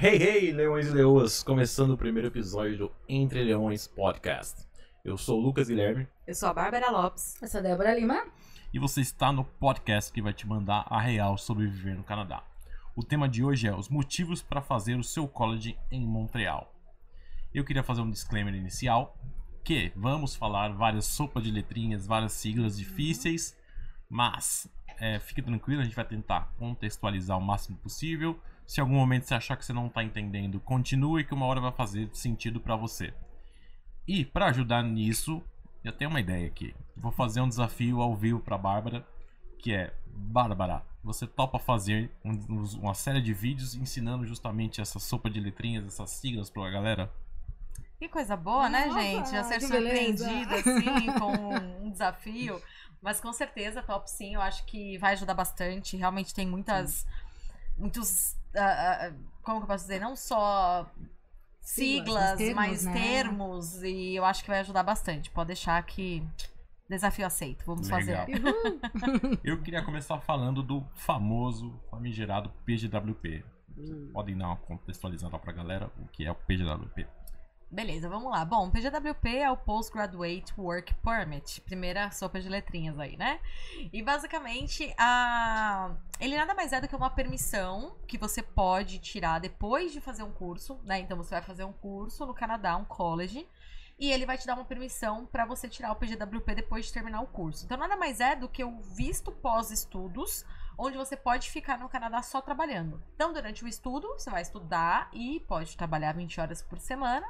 [0.00, 1.42] Hey, hey, leões e leoas!
[1.42, 4.64] Começando o primeiro episódio do Entre Leões Podcast.
[5.04, 6.06] Eu sou o Lucas Guilherme.
[6.24, 7.34] Eu sou a Bárbara Lopes.
[7.42, 8.24] Eu sou a Débora Lima.
[8.72, 12.44] E você está no podcast que vai te mandar a real sobre viver no Canadá.
[12.94, 16.72] O tema de hoje é os motivos para fazer o seu college em Montreal.
[17.52, 19.18] Eu queria fazer um disclaimer inicial
[19.64, 23.56] que vamos falar várias sopas de letrinhas, várias siglas difíceis,
[24.08, 24.70] mas
[25.00, 28.38] é, fique tranquilo, a gente vai tentar contextualizar o máximo possível.
[28.68, 31.60] Se em algum momento você achar que você não está entendendo, continue que uma hora
[31.60, 33.14] vai fazer sentido para você.
[34.06, 35.42] E para ajudar nisso,
[35.82, 36.74] eu tenho uma ideia aqui.
[36.94, 39.06] Vou fazer um desafio ao vivo para Bárbara,
[39.58, 42.32] que é Bárbara, você topa fazer um,
[42.80, 47.10] uma série de vídeos ensinando justamente essa sopa de letrinhas, essas siglas para a galera?
[47.98, 49.30] Que coisa boa, né, Nossa, gente?
[49.30, 52.60] Já ser surpreendida assim com um desafio.
[53.00, 55.96] Mas com certeza, top sim, eu acho que vai ajudar bastante.
[55.96, 57.06] Realmente tem muitas.
[57.76, 58.36] Muitos.
[59.42, 60.00] Como que eu posso dizer?
[60.00, 60.90] Não só
[61.60, 62.92] siglas, Siglas, termos, mas né?
[62.92, 63.82] termos.
[63.82, 65.30] E eu acho que vai ajudar bastante.
[65.30, 66.26] Pode deixar que.
[66.88, 67.66] Desafio aceito.
[67.66, 68.26] Vamos Legal.
[68.26, 68.40] fazer.
[69.44, 73.44] Eu queria começar falando do famoso, famigerado PGWP.
[74.10, 77.06] Podem dar uma contextualizada pra galera o que é o PGWP.
[77.70, 78.46] Beleza, vamos lá.
[78.46, 81.60] Bom, PGWP é o Postgraduate Work Permit.
[81.60, 83.40] Primeira sopa de letrinhas aí, né?
[83.92, 85.94] E basicamente, a...
[86.18, 90.22] ele nada mais é do que uma permissão que você pode tirar depois de fazer
[90.22, 91.00] um curso, né?
[91.00, 93.46] Então você vai fazer um curso no Canadá, um college,
[93.98, 97.20] e ele vai te dar uma permissão para você tirar o PGWP depois de terminar
[97.20, 97.66] o curso.
[97.66, 100.42] Então nada mais é do que o visto pós-estudos,
[100.78, 103.02] onde você pode ficar no Canadá só trabalhando.
[103.14, 107.28] Então durante o estudo, você vai estudar e pode trabalhar 20 horas por semana.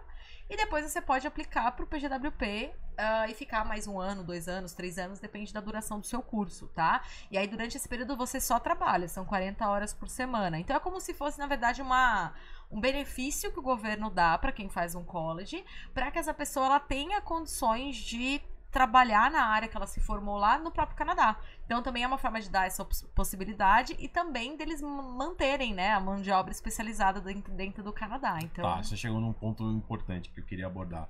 [0.50, 4.48] E depois você pode aplicar para o PGWP ah, e ficar mais um ano, dois
[4.48, 7.02] anos, três anos, depende da duração do seu curso, tá?
[7.30, 10.58] E aí, durante esse período, você só trabalha, são 40 horas por semana.
[10.58, 12.32] Então, é como se fosse, na verdade, uma,
[12.70, 16.66] um benefício que o governo dá para quem faz um college, para que essa pessoa
[16.66, 21.36] ela tenha condições de trabalhar na área que ela se formou lá no próprio Canadá.
[21.64, 25.90] Então também é uma forma de dar essa poss- possibilidade e também deles manterem, né,
[25.92, 28.38] a mão de obra especializada dentro, dentro do Canadá.
[28.42, 31.08] Então, Tá, você chegou num ponto importante que eu queria abordar.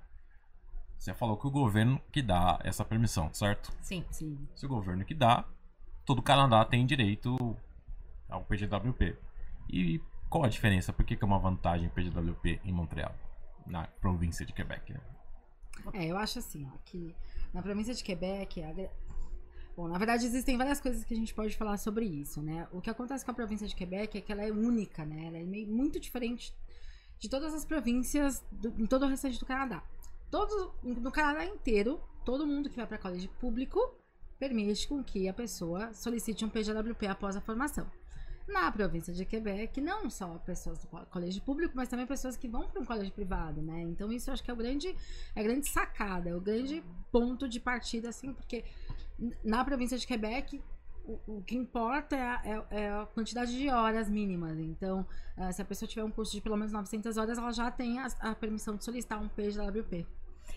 [0.97, 3.73] Você falou que o governo que dá essa permissão, certo?
[3.81, 4.05] sim.
[4.11, 4.49] Sim.
[4.55, 5.45] Se o governo que dá,
[6.05, 7.57] todo Canadá tem direito
[8.29, 9.17] ao PGWP.
[9.69, 10.93] E qual a diferença?
[10.93, 13.15] Por que, que é uma vantagem PGWP em Montreal?
[13.67, 15.01] Na província de Quebec, né?
[15.93, 17.15] É, eu acho assim, ó, que
[17.53, 18.73] na província de Quebec, a
[19.77, 22.67] bom, na verdade existem várias coisas que a gente pode falar sobre isso, né?
[22.73, 25.27] O que acontece com a província de Quebec é que ela é única, né?
[25.27, 26.55] Ela é meio, muito diferente
[27.19, 29.83] de todas as províncias do, em todo o restante do Canadá.
[30.31, 33.95] Todos, no Canadá inteiro, todo mundo que vai para colégio público
[34.39, 37.87] permite com que a pessoa solicite um PGWP após a formação.
[38.49, 42.67] Na província de Quebec, não só pessoas do colégio público, mas também pessoas que vão
[42.67, 43.83] para um colégio privado, né?
[43.83, 44.89] Então isso acho que é o grande,
[45.37, 46.83] é a grande sacada, é o grande
[47.13, 48.65] ponto de partida, assim, porque
[49.45, 50.63] na província de Quebec
[51.05, 54.59] o, o que importa é a, é- é a quantidade de horas mínimas.
[54.59, 57.71] Então, ah, se a pessoa tiver um curso de pelo menos 900 horas, ela já
[57.71, 60.07] tem a, a permissão de solicitar um PGWP.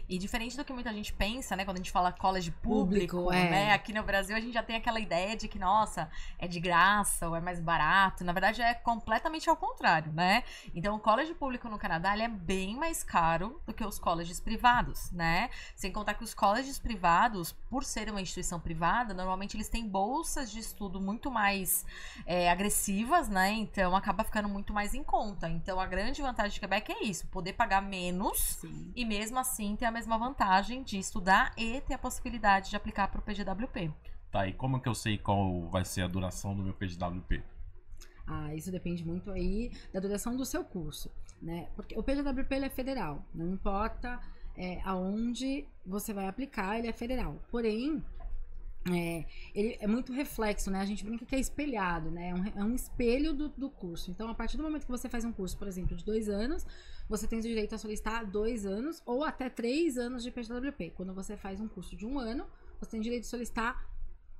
[0.07, 3.33] E diferente do que muita gente pensa, né, quando a gente fala college público, Público,
[3.33, 3.49] é.
[3.49, 6.59] né, aqui no Brasil a gente já tem aquela ideia de que, nossa, é de
[6.59, 8.23] graça ou é mais barato.
[8.23, 10.43] Na verdade, é completamente ao contrário, né?
[10.75, 14.39] Então, o college público no Canadá, ele é bem mais caro do que os colleges
[14.39, 15.49] privados, né?
[15.75, 20.51] Sem contar que os colleges privados, por serem uma instituição privada, normalmente eles têm bolsas
[20.51, 21.85] de estudo muito mais
[22.25, 23.53] é, agressivas, né?
[23.53, 25.49] Então, acaba ficando muito mais em conta.
[25.49, 28.91] Então, a grande vantagem de Quebec é isso, poder pagar menos Sim.
[28.93, 33.07] e mesmo assim ter a mesma vantagem de estudar e ter a possibilidade de aplicar
[33.07, 33.89] para o PGWP.
[34.29, 37.41] Tá, e como que eu sei qual vai ser a duração do meu PGWP?
[38.27, 41.09] Ah, isso depende muito aí da duração do seu curso,
[41.41, 41.69] né?
[41.75, 44.19] Porque o PGWP ele é federal, não importa
[44.61, 47.41] é, aonde você vai aplicar, ele é federal.
[47.49, 48.03] Porém,
[48.91, 50.79] é, ele é muito reflexo, né?
[50.79, 52.29] A gente brinca que é espelhado, né?
[52.29, 54.11] É um, é um espelho do, do curso.
[54.11, 56.63] Então, a partir do momento que você faz um curso, por exemplo, de dois anos,
[57.09, 60.91] você tem o direito a solicitar dois anos ou até três anos de PGWP.
[60.91, 62.45] Quando você faz um curso de um ano,
[62.79, 63.89] você tem direito de solicitar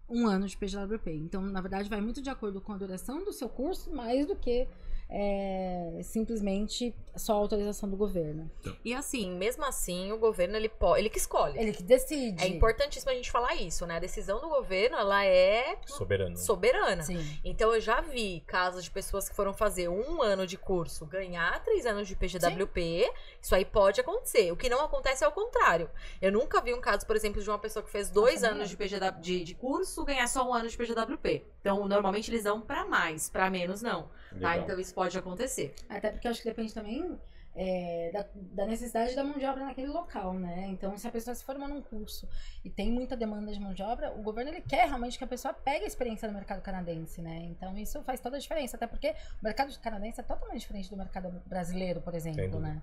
[0.08, 1.16] um ano de PGWP.
[1.16, 4.36] Então, na verdade, vai muito de acordo com a duração do seu curso, mais do
[4.36, 4.68] que
[5.14, 8.50] é, simplesmente só a autorização do governo.
[8.86, 11.60] E assim, mesmo assim, o governo ele pode, ele que escolhe.
[11.60, 12.42] Ele que decide.
[12.42, 13.98] É importantíssimo a gente falar isso, né?
[13.98, 16.38] A decisão do governo, ela é Soberano.
[16.38, 17.04] soberana.
[17.04, 17.40] Sim.
[17.44, 21.62] Então eu já vi casos de pessoas que foram fazer um ano de curso, ganhar
[21.62, 23.12] três anos de PGWP.
[23.42, 24.50] Isso aí pode acontecer.
[24.54, 25.90] O que não acontece é o contrário.
[26.22, 28.70] Eu nunca vi um caso, por exemplo, de uma pessoa que fez dois Nossa, anos
[28.70, 28.78] de.
[28.78, 31.46] PGW, de, de curso ganhar só um ano de PGWP.
[31.60, 34.10] Então, normalmente eles dão pra mais, pra menos não.
[34.40, 34.58] Tá?
[34.58, 35.74] Então isso pode acontecer.
[35.90, 37.20] Até porque eu acho que depende também
[37.56, 40.68] é, da, da necessidade da mão de obra naquele local, né?
[40.70, 42.28] Então, se a pessoa se formar num curso
[42.64, 45.28] e tem muita demanda de mão de obra, o governo ele quer realmente que a
[45.28, 47.48] pessoa pegue a experiência no mercado canadense, né?
[47.52, 50.98] Então, isso faz toda a diferença, até porque o mercado canadense é totalmente diferente do
[50.98, 52.60] mercado brasileiro, por exemplo, dúvida.
[52.60, 52.82] né?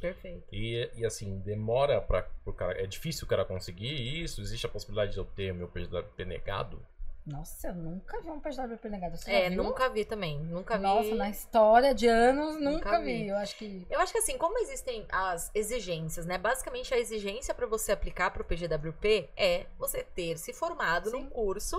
[0.00, 0.46] Perfeito.
[0.52, 2.80] E, e assim, demora para o cara.
[2.80, 4.40] É difícil o cara conseguir isso?
[4.42, 6.84] Existe a possibilidade de eu ter o meu PGWP negado?
[7.26, 9.16] Nossa, eu nunca vi um PGWP negado.
[9.16, 9.62] Você É, viu?
[9.64, 10.38] nunca vi também.
[10.40, 10.82] Nunca vi.
[10.82, 13.22] Nossa, na história de anos, nunca, Nunca vi.
[13.22, 13.28] vi.
[13.28, 13.86] Eu acho que.
[13.88, 16.36] Eu acho que assim, como existem as exigências, né?
[16.36, 21.16] Basicamente, a exigência para você aplicar para o PGWP é você ter se formado Sim.
[21.16, 21.78] num curso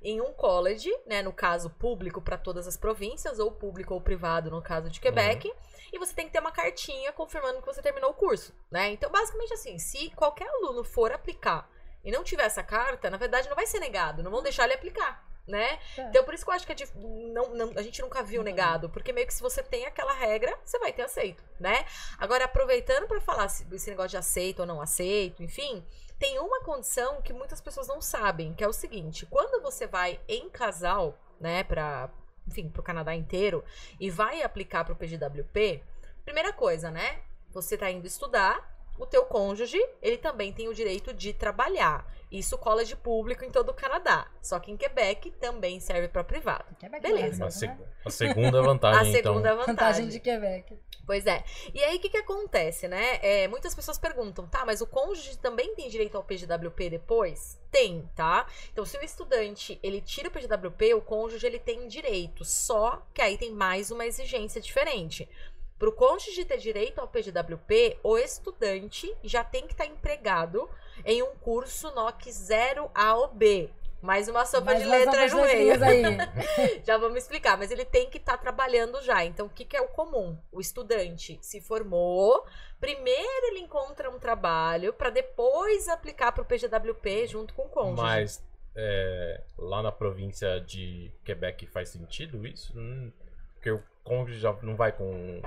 [0.00, 1.20] em um college, né?
[1.20, 5.52] No caso, público para todas as províncias, ou público ou privado, no caso de Quebec.
[5.92, 8.92] E você tem que ter uma cartinha confirmando que você terminou o curso, né?
[8.92, 11.70] Então, basicamente assim, se qualquer aluno for aplicar
[12.06, 14.72] e não tiver essa carta, na verdade não vai ser negado, não vão deixar ele
[14.74, 15.26] aplicar.
[15.46, 15.78] Né?
[15.96, 16.02] É.
[16.08, 18.90] Então, por isso que eu acho que é não, não- a gente nunca viu negado,
[18.90, 21.86] porque meio que se você tem aquela regra, você vai ter aceito, né?
[22.18, 25.86] Agora, aproveitando para falar se- esse negócio de aceito ou não aceito, enfim,
[26.18, 30.20] tem uma condição que muitas pessoas não sabem, que é o seguinte: quando você vai
[30.26, 32.10] em casal, né, para,
[32.48, 33.64] enfim, pro Canadá inteiro
[34.00, 35.80] e vai aplicar pro PGWP,
[36.24, 37.20] primeira coisa, né?
[37.50, 42.06] Você tá indo estudar, o teu cônjuge, ele também tem o direito de trabalhar.
[42.30, 44.26] Isso college público em todo o Canadá.
[44.42, 46.64] Só que em Quebec também serve para privado.
[46.76, 47.44] Quebec Beleza.
[47.44, 47.50] A, né?
[47.50, 49.56] seg- a segunda vantagem, A segunda então.
[49.58, 49.66] vantagem.
[49.74, 50.76] Vantagem de Quebec.
[51.06, 51.44] Pois é.
[51.72, 53.20] E aí, o que, que acontece, né?
[53.22, 57.56] É, muitas pessoas perguntam, tá, mas o cônjuge também tem direito ao PGWP depois?
[57.70, 58.44] Tem, tá?
[58.72, 62.44] Então, se o estudante, ele tira o PGWP, o cônjuge, ele tem direito.
[62.44, 65.28] Só que aí tem mais uma exigência diferente.
[65.78, 70.68] Para o cônjuge ter direito ao PGWP, o estudante já tem que estar empregado
[71.04, 73.70] em um curso NOC 0A ou B.
[74.00, 75.74] Mais uma sopa Mais de letra no meio.
[76.84, 79.24] Já vamos explicar, mas ele tem que estar trabalhando já.
[79.24, 80.38] Então, o que, que é o comum?
[80.52, 82.44] O estudante se formou,
[82.78, 88.02] primeiro ele encontra um trabalho para depois aplicar para o PGWP junto com o cônjuge.
[88.02, 88.44] Mas
[88.76, 92.78] é, lá na província de Quebec faz sentido isso?
[92.78, 93.10] Hum,
[93.54, 95.40] porque o cônjuge já não vai com,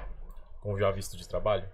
[0.60, 1.68] com já visto de trabalho?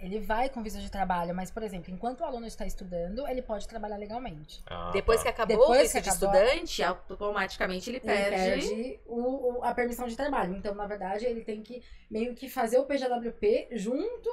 [0.00, 3.40] Ele vai com visto de trabalho, mas, por exemplo, enquanto o aluno está estudando, ele
[3.42, 4.60] pode trabalhar legalmente.
[4.66, 5.24] Ah, Depois tá.
[5.24, 8.30] que acabou Depois o visto de acabou- estudante, automaticamente ele Ele perde.
[8.68, 10.56] perde o, o- a permissão de trabalho.
[10.56, 11.80] Então, na verdade, ele tem que
[12.10, 14.30] meio que fazer o PGWP junto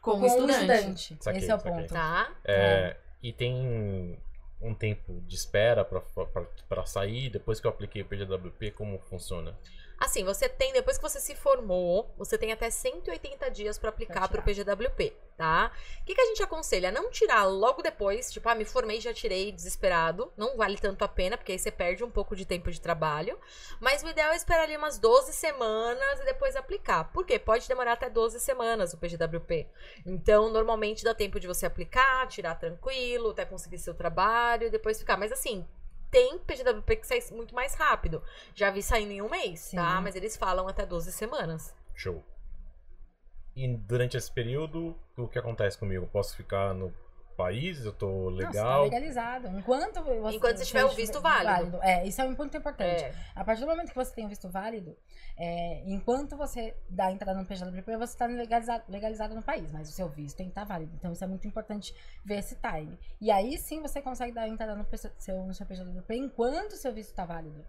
[0.00, 1.16] com com o estudante.
[1.20, 1.72] Saquei, Esse é o saquei.
[1.72, 1.92] ponto.
[1.92, 2.32] Tá?
[2.44, 4.18] É, E tem
[4.62, 7.28] um tempo de espera pra sair?
[7.28, 9.58] Depois que eu apliquei o PGWP, como funciona?
[10.00, 14.26] Assim, você tem, depois que você se formou, você tem até 180 dias para aplicar
[14.26, 15.70] Pra pro PGWP, tá?
[16.00, 16.90] O que, que a gente aconselha?
[16.90, 20.32] Não tirar logo depois, tipo, ah, me formei, já tirei, desesperado.
[20.38, 23.38] Não vale tanto a pena, porque aí você perde um pouco de tempo de trabalho.
[23.78, 27.12] Mas o ideal é esperar ali umas 12 semanas e depois aplicar.
[27.12, 27.38] Por quê?
[27.38, 29.68] Pode demorar até 12 semanas o PGWP.
[30.06, 34.98] Então, normalmente dá tempo de você aplicar, tirar tranquilo, até conseguir seu trabalho e depois
[34.98, 35.18] ficar.
[35.18, 35.68] Mas assim,
[36.10, 38.22] tem PGWP que sai muito mais rápido.
[38.54, 39.76] Já vi saindo em um mês, Sim.
[39.76, 40.00] tá?
[40.00, 41.74] Mas eles falam até 12 semanas.
[41.94, 42.24] Show.
[43.54, 46.04] E durante esse período, o que acontece comigo?
[46.04, 46.92] Eu posso ficar no
[47.42, 47.84] país?
[47.84, 48.84] Eu tô Não, você tá legal?
[48.84, 49.48] legalizado.
[49.58, 51.78] Enquanto você, Enquanto você tiver o visto válido.
[51.82, 53.04] É, isso é um ponto importante.
[53.04, 53.14] É.
[53.34, 54.96] A partir do momento que você tem o visto válido,
[55.36, 59.88] é, enquanto você dá a entrada no PGWP, você está legalizado, legalizado no país, mas
[59.88, 60.92] o seu visto tem que estar válido.
[60.94, 61.94] Então isso é muito importante
[62.24, 62.98] ver esse time.
[63.20, 64.86] E aí sim você consegue dar a entrada no,
[65.18, 67.64] seu, no seu PGWP enquanto o seu visto está válido.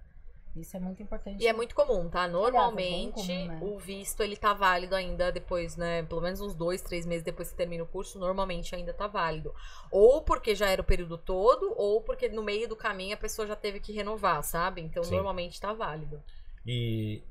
[0.56, 1.42] Isso é muito importante.
[1.42, 2.28] E é muito comum, tá?
[2.28, 3.60] Normalmente, bem comum, né?
[3.62, 6.04] o visto ele tá válido ainda depois, né?
[6.04, 9.54] Pelo menos uns dois, três meses depois que termina o curso, normalmente ainda tá válido.
[9.90, 13.48] Ou porque já era o período todo, ou porque no meio do caminho a pessoa
[13.48, 14.82] já teve que renovar, sabe?
[14.82, 15.16] Então, Sim.
[15.16, 16.22] normalmente tá válido.
[16.66, 17.24] E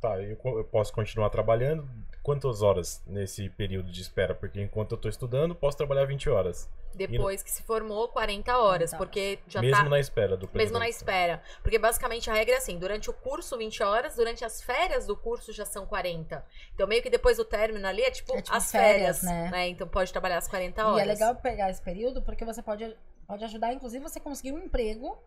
[0.00, 1.88] tá, eu, eu posso continuar trabalhando
[2.26, 4.34] quantas horas nesse período de espera?
[4.34, 6.68] Porque enquanto eu tô estudando, posso trabalhar 20 horas.
[6.96, 8.94] Depois que se formou, 40 horas, 40 horas.
[8.94, 9.88] porque já mesmo tá.
[9.88, 11.42] na espera do Mesmo na espera.
[11.62, 15.16] Porque basicamente a regra é assim: durante o curso, 20 horas, durante as férias do
[15.16, 16.44] curso já são 40.
[16.74, 19.68] Então, meio que depois do término ali é tipo, É tipo as férias, férias, né?
[19.68, 21.02] Então pode trabalhar as 40 E horas.
[21.02, 25.18] é legal pegar esse período porque você pode, pode ajudar, inclusive, você conseguir um emprego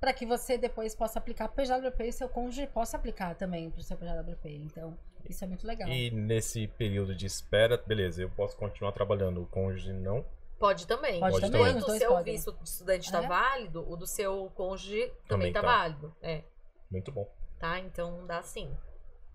[0.00, 3.82] para que você depois possa aplicar pro PJWP e seu cônjuge possa aplicar também pro
[3.82, 4.48] seu PJWP.
[4.50, 5.88] Então, isso é muito legal.
[5.88, 10.24] E nesse período de espera, beleza, eu posso continuar trabalhando, o cônjuge não.
[10.64, 11.20] Pode também.
[11.20, 12.32] Pode também, Enquanto os o seu podem.
[12.34, 13.26] visto de estudante tá É.
[13.28, 15.66] válido, o do seu cônjuge Também também, tá, tá.
[15.66, 16.16] válido.
[16.22, 16.42] É,
[16.90, 17.30] Muito bom.
[17.60, 17.78] tá?
[17.80, 18.74] Então dá sim.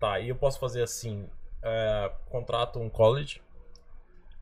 [0.00, 1.30] Tá, e eu posso fazer assim,
[1.62, 3.40] é, contrato um college,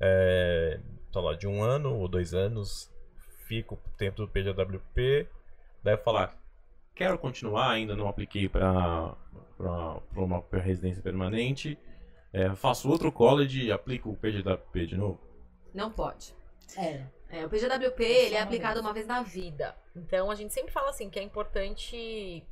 [0.00, 0.80] é,
[1.12, 2.90] sei lá, de um ano ou dois anos,
[3.46, 5.28] fico por tempo do PJWP,
[5.82, 6.40] daí eu falar,
[6.94, 9.14] quero continuar, ainda não apliquei para
[10.16, 11.78] uma residência permanente,
[12.32, 15.20] é, faço outro college e aplico o PGWP de novo?
[15.74, 16.34] Não pode.
[16.76, 17.02] É.
[17.30, 19.76] É, o PGWP ele é aplicado uma vez na vida.
[19.94, 22.42] Então a gente sempre fala assim que é importante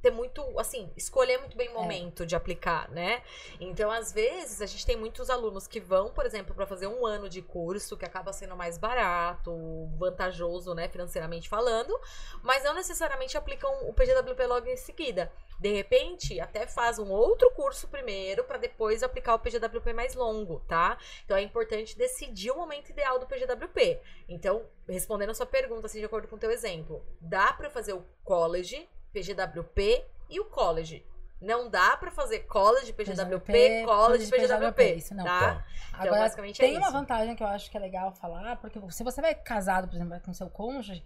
[0.00, 3.22] ter muito, assim, escolher muito bem o momento de aplicar, né?
[3.60, 7.06] Então, às vezes, a gente tem muitos alunos que vão, por exemplo, para fazer um
[7.06, 9.52] ano de curso, que acaba sendo mais barato,
[9.98, 11.98] vantajoso, né, financeiramente falando,
[12.42, 15.30] mas não necessariamente aplicam o PGWP logo em seguida.
[15.60, 20.60] De repente, até faz um outro curso primeiro para depois aplicar o PGWP mais longo,
[20.60, 20.96] tá?
[21.24, 24.00] Então é importante decidir o momento ideal do PGWP.
[24.26, 27.92] Então, respondendo a sua pergunta, assim, de acordo com o teu exemplo, dá para fazer
[27.92, 31.04] o college PGWP e o college.
[31.40, 34.94] Não dá pra fazer college, PGWP, PGWP, college, PGWP.
[34.96, 35.24] isso não.
[35.24, 35.64] Tá?
[35.88, 36.92] Então, Agora, basicamente tem é uma isso.
[36.92, 40.20] vantagem que eu acho que é legal falar, porque se você vai casado, por exemplo,
[40.20, 41.02] com seu cônjuge,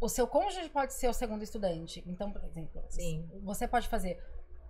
[0.00, 2.04] o seu cônjuge pode ser o segundo estudante.
[2.06, 3.28] Então, por exemplo, Sim.
[3.42, 4.22] você pode fazer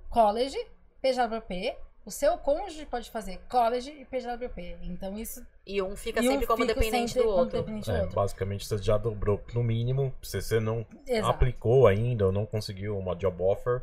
[0.08, 0.56] college,
[1.02, 4.78] PGWP, o seu cônjuge pode fazer college e PGWP.
[4.82, 7.58] Então, isso E um fica e um sempre como fica dependente sempre do como outro.
[7.60, 8.14] dependente do É, outro.
[8.14, 11.28] basicamente você já dobrou no mínimo, se você não Exato.
[11.30, 13.82] aplicou ainda ou não conseguiu uma job offer,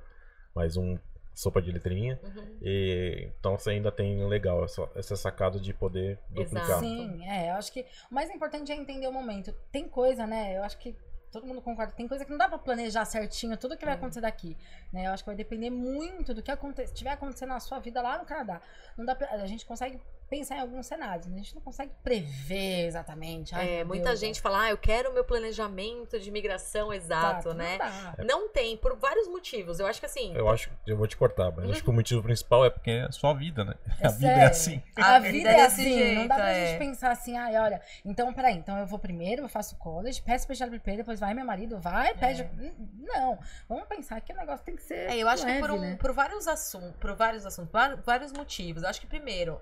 [0.54, 0.98] mais um
[1.34, 2.20] sopa de letrinha.
[2.24, 2.58] Uhum.
[2.62, 6.64] E, então você ainda tem legal essa, essa sacada de poder duplicar.
[6.66, 6.82] Exato.
[6.82, 9.52] Sim, é, eu acho que o mais importante é entender o momento.
[9.72, 10.56] Tem coisa, né?
[10.58, 10.96] Eu acho que
[11.32, 13.98] todo mundo concorda, tem coisa que não dá pra planejar certinho tudo que vai É.
[13.98, 14.58] acontecer daqui,
[14.92, 15.08] né?
[15.08, 18.18] Eu acho que vai depender muito do que aconte estiver acontecendo na sua vida lá
[18.18, 18.62] no Canadá.
[18.98, 21.92] Não dá pra, a gente consegue pensar em alguns cenários, mas a gente não consegue
[22.02, 23.54] prever exatamente.
[23.54, 27.50] Ai, É, muita Deus, gente fala, ah, eu quero o meu planejamento de imigração exato,
[27.50, 27.78] não né?
[27.78, 28.16] dá.
[28.26, 29.80] Não tem, por vários motivos.
[29.80, 30.34] Eu acho que assim.
[30.34, 33.12] Eu acho, eu vou te cortar, mas acho que o motivo principal é porque é
[33.12, 33.76] sua vida, né?
[34.00, 34.50] É a vida é sério.
[34.50, 34.84] assim.
[34.96, 36.66] A, A vida, vida é é desse assim, não dá jeito, pra é.
[36.68, 40.48] gente pensar assim, ai, olha, então peraí, então eu vou primeiro, eu faço college, peço
[40.48, 42.50] pra GWP, depois vai meu marido, vai, pede.
[42.98, 45.10] Não, vamos pensar que o negócio tem que ser.
[45.10, 45.98] É, eu acho que leve, por, um- né?
[46.00, 47.72] por vários assuntos, por vários assuntos,
[48.06, 48.84] vários motivos.
[48.84, 49.60] Eu acho que primeiro,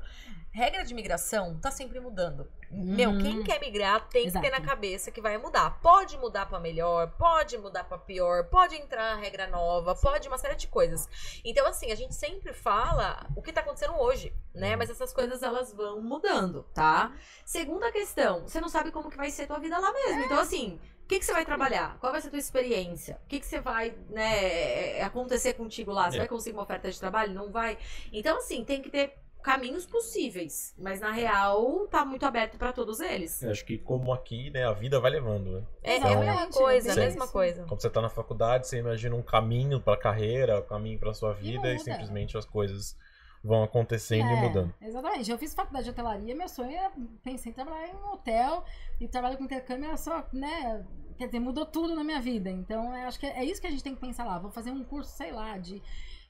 [0.59, 2.47] regra de migração tá sempre mudando.
[2.71, 3.17] Meu, Uhum.
[3.17, 4.61] quem quer migrar tem que ter Exato.
[4.61, 5.79] na cabeça que vai mudar.
[5.81, 10.55] Pode mudar pra melhor, pode mudar pra pior, pode entrar regra nova, pode uma série
[10.55, 11.09] de coisas.
[11.43, 14.75] Então assim, a gente sempre fala o que tá acontecendo hoje, né?
[14.75, 17.11] Mas essas coisas elas vão mudando, tá?
[17.45, 20.21] Segunda questão, você não sabe como que vai ser tua vida lá mesmo.
[20.25, 21.97] Então assim, o que, que você vai trabalhar?
[21.99, 23.19] Qual vai ser a tua experiência?
[23.25, 26.09] O que, que você vai, né, acontecer contigo lá?
[26.11, 26.19] Você É.
[26.19, 27.33] vai conseguir uma oferta de trabalho?
[27.33, 27.79] Não vai?
[28.13, 30.73] Então, assim, tem que ter caminhos possíveis.
[30.77, 33.41] Mas, na real, tá muito aberto pra todos eles.
[33.41, 35.63] Eu acho que como aqui, né, a vida vai levando, né?
[35.83, 37.63] É, é a mesma é coisa, a bem mesma coisa.
[37.65, 41.33] Quando você tá na faculdade, você imagina um caminho pra carreira, um caminho pra sua
[41.33, 41.83] vida e, muda.
[41.83, 42.97] simplesmente as coisas
[43.43, 44.73] vão acontecendo e É, mudando.
[44.81, 45.31] Exatamente.
[45.31, 46.91] Eu fiz faculdade de hotelaria, meu sonho era
[47.23, 48.65] pensei em trabalhar em um hotel
[48.99, 50.85] e trabalho com intercâmbio era só, né?
[51.17, 52.49] Quer dizer, mudou tudo na minha vida.
[52.49, 54.39] Então, acho que é isso que a gente tem que pensar lá.
[54.39, 55.81] Vou fazer um curso, sei lá, de,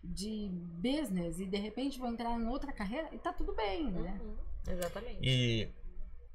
[0.04, 4.20] de business e de repente vou entrar em outra carreira e tá tudo bem, né?
[4.22, 4.36] Uhum,
[4.68, 5.20] Exatamente.
[5.22, 5.70] E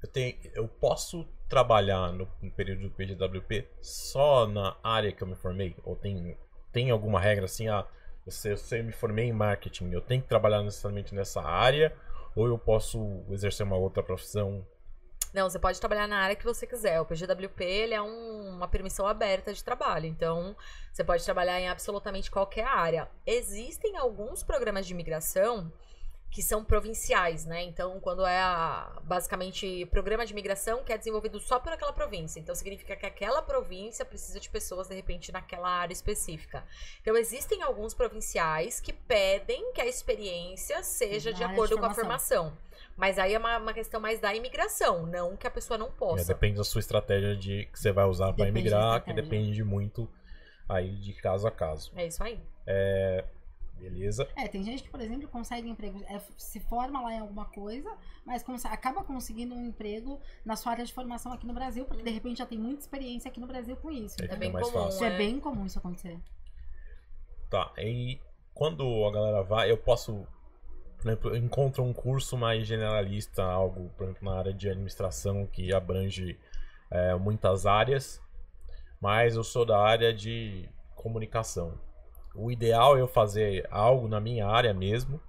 [0.02, 5.26] eu, tenho, eu posso trabalhar no, no período do PGWP só na área que eu
[5.26, 5.76] me formei?
[5.84, 6.36] Ou tem,
[6.72, 7.86] tem alguma regra assim, ah,
[8.28, 11.94] se, se eu me formei em marketing, eu tenho que trabalhar necessariamente nessa área?
[12.34, 14.66] Ou eu posso exercer uma outra profissão?
[15.34, 17.00] Não, você pode trabalhar na área que você quiser.
[17.00, 20.06] O PGWP ele é um- uma permissão aberta de trabalho.
[20.06, 20.56] Então,
[20.92, 23.10] você pode trabalhar em absolutamente qualquer área.
[23.26, 25.72] Existem alguns programas de imigração
[26.30, 27.62] que são provinciais, né?
[27.62, 32.40] Então, quando é a, basicamente programa de imigração que é desenvolvido só por aquela província.
[32.40, 36.64] Então, significa que aquela província precisa de pessoas, de repente, naquela área específica.
[37.00, 41.78] Então, existem alguns provinciais que pedem que a experiência seja Na de área de acordo
[41.78, 42.58] com a formação.
[42.96, 45.90] Mas aí é uma, uma questão mais da imigração, não que a pessoa não É,
[45.90, 46.24] possa.
[46.32, 50.08] depende da sua estratégia de que você vai usar para imigrar, que depende muito
[50.68, 51.92] aí de caso a caso.
[51.96, 52.40] É isso aí.
[53.78, 54.26] Beleza?
[54.36, 57.90] É, tem gente que, por exemplo, consegue emprego, é, se forma lá em alguma coisa,
[58.24, 62.02] mas cons- acaba conseguindo um emprego na sua área de formação aqui no Brasil, porque
[62.02, 64.16] de repente já tem muita experiência aqui no Brasil com isso.
[64.22, 64.84] É É bem mais comum.
[64.84, 64.94] fácil.
[64.96, 65.18] Isso é é.
[65.18, 66.18] bem comum isso acontecer.
[67.50, 68.18] Tá, e
[68.54, 70.26] quando a galera vai, eu posso,
[71.04, 75.46] por exemplo, eu encontro um curso mais generalista, algo, por exemplo, na área de administração
[75.46, 76.38] que abrange
[76.90, 78.22] é, muitas áreas,
[78.98, 81.78] mas eu sou da área de comunicação.
[82.34, 85.20] O ideal é eu fazer algo na minha área mesmo,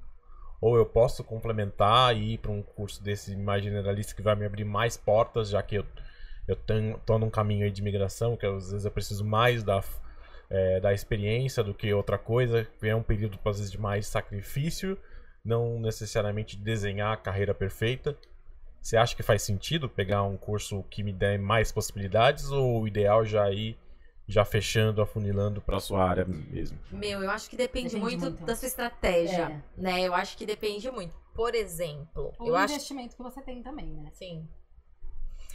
[0.61, 4.45] ou eu posso complementar e ir para um curso desse mais generalista que vai me
[4.45, 5.85] abrir mais portas, já que eu,
[6.47, 6.55] eu
[7.05, 9.83] tô num caminho de migração, que às vezes eu preciso mais da,
[10.49, 12.65] é, da experiência do que outra coisa.
[12.81, 14.97] É um período, às vezes, de mais sacrifício,
[15.45, 18.17] não necessariamente desenhar a carreira perfeita.
[18.81, 22.87] Você acha que faz sentido pegar um curso que me dê mais possibilidades ou o
[22.87, 23.77] ideal já é ir
[24.27, 26.79] já fechando, afunilando para Pra sua área mesmo.
[26.91, 28.43] Meu, eu acho que depende, Depende muito, muito.
[28.43, 29.81] da sua estratégia, É.
[29.81, 30.01] né?
[30.01, 31.15] Eu acho que depende muito.
[31.35, 34.09] Por exemplo, O eu acho investimento que você tem também, né?
[34.13, 34.47] Sim.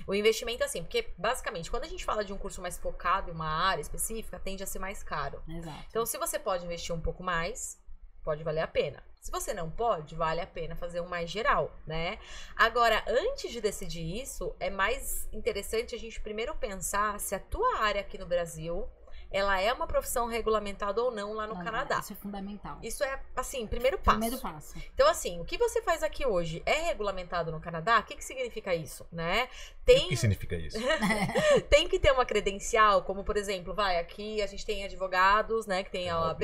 [0.06, 3.34] O investimento, assim, porque basicamente, quando a gente fala de um curso mais focado em
[3.34, 5.42] uma área específica, tende a ser mais caro.
[5.48, 5.84] Exato.
[5.88, 7.79] Então, se você pode investir um pouco mais,
[8.22, 9.02] pode valer a pena.
[9.20, 12.18] Se você não pode, vale a pena fazer um mais geral, né?
[12.56, 17.80] Agora, antes de decidir isso, é mais interessante a gente primeiro pensar se a tua
[17.80, 18.88] área aqui no Brasil,
[19.30, 22.00] ela é uma profissão regulamentada ou não lá no Não, Canadá.
[22.00, 22.78] Isso é fundamental.
[22.82, 24.18] Isso é, assim, primeiro passo.
[24.18, 24.74] Primeiro passo.
[24.92, 28.00] Então, assim, o que você faz aqui hoje é regulamentado no Canadá?
[28.00, 29.48] O que, que significa isso, né?
[29.82, 30.78] O Tem, que significa isso?
[31.70, 35.84] tem que ter uma credencial, como por exemplo, vai, aqui a gente tem advogados, né,
[35.84, 36.42] que tem a OAB,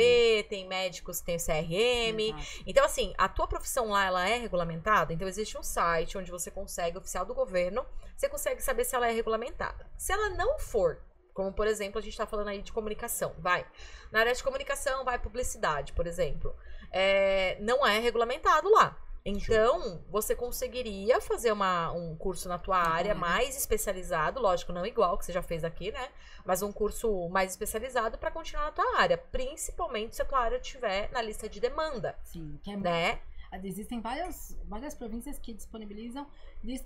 [0.49, 2.21] tem médicos que tem o CRM.
[2.21, 2.63] Exato.
[2.67, 5.13] Então, assim, a tua profissão lá, ela é regulamentada?
[5.13, 7.85] Então, existe um site onde você consegue, oficial do governo,
[8.17, 9.87] você consegue saber se ela é regulamentada.
[9.97, 11.01] Se ela não for,
[11.37, 13.65] como por exemplo, a gente tá falando aí de comunicação, vai.
[14.11, 16.57] Na área de comunicação, vai publicidade, por exemplo.
[16.91, 18.97] É, não é regulamentado lá.
[19.23, 23.15] Então, você conseguiria fazer uma, um curso na tua área área.
[23.15, 26.09] mais especializado, lógico, não igual que você já fez aqui, né?
[26.45, 30.57] Mas um curso mais especializado para continuar na tua área, principalmente se a tua área
[30.57, 33.21] estiver na lista de demanda, Sim, que é né?
[33.65, 36.27] Existem várias, várias províncias que disponibilizam,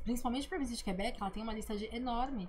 [0.05, 2.49] principalmente a província de Quebec, ela tem uma lista de enorme,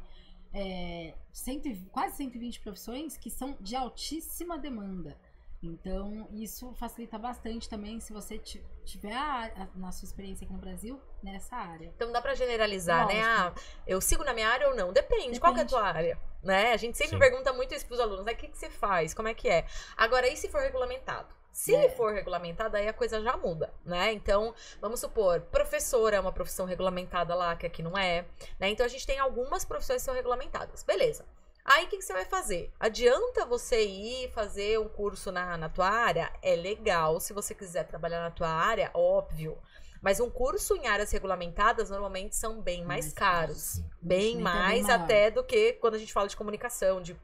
[0.53, 5.17] é, cento e- quase 120 profissões que são de altíssima demanda.
[5.63, 10.53] Então, isso facilita bastante também se você ti- tiver a, a- na sua experiência aqui
[10.53, 11.85] no Brasil nessa área.
[11.95, 13.21] Então dá pra generalizar, né?
[13.21, 13.61] Ah, Lógico.
[13.85, 14.91] eu sigo na minha área ou não?
[14.91, 15.39] Depende.
[15.39, 15.69] Qual que é a Depende.
[15.69, 16.19] tua área?
[16.43, 16.71] Né?
[16.73, 17.19] A gente sempre Sim.
[17.19, 18.31] pergunta muito isso pros alunos, né?
[18.31, 19.13] O que, que você faz?
[19.13, 19.67] Como é que é?
[19.95, 21.27] Agora, e se for regulamentado?
[21.51, 21.89] Se É.
[21.89, 24.13] for regulamentado, aí a coisa já muda, né?
[24.13, 28.25] Então, vamos supor, professor é uma profissão regulamentada lá, que aqui não é,
[28.59, 28.69] né?
[28.69, 30.81] Então, a gente tem algumas profissões que são regulamentadas.
[30.83, 31.25] Beleza.
[31.63, 32.71] Aí, o que, que você vai fazer?
[32.79, 36.31] Adianta você ir fazer um curso na, na tua área?
[36.41, 39.57] É legal, se você quiser trabalhar na tua área, óbvio.
[40.01, 43.73] Mas um curso em áreas regulamentadas normalmente são bem mais, Mais caros.
[43.75, 43.91] caros.
[44.01, 45.03] Bem Investimento é mais bem maior.
[45.03, 47.15] até do que quando a gente fala de comunicação, de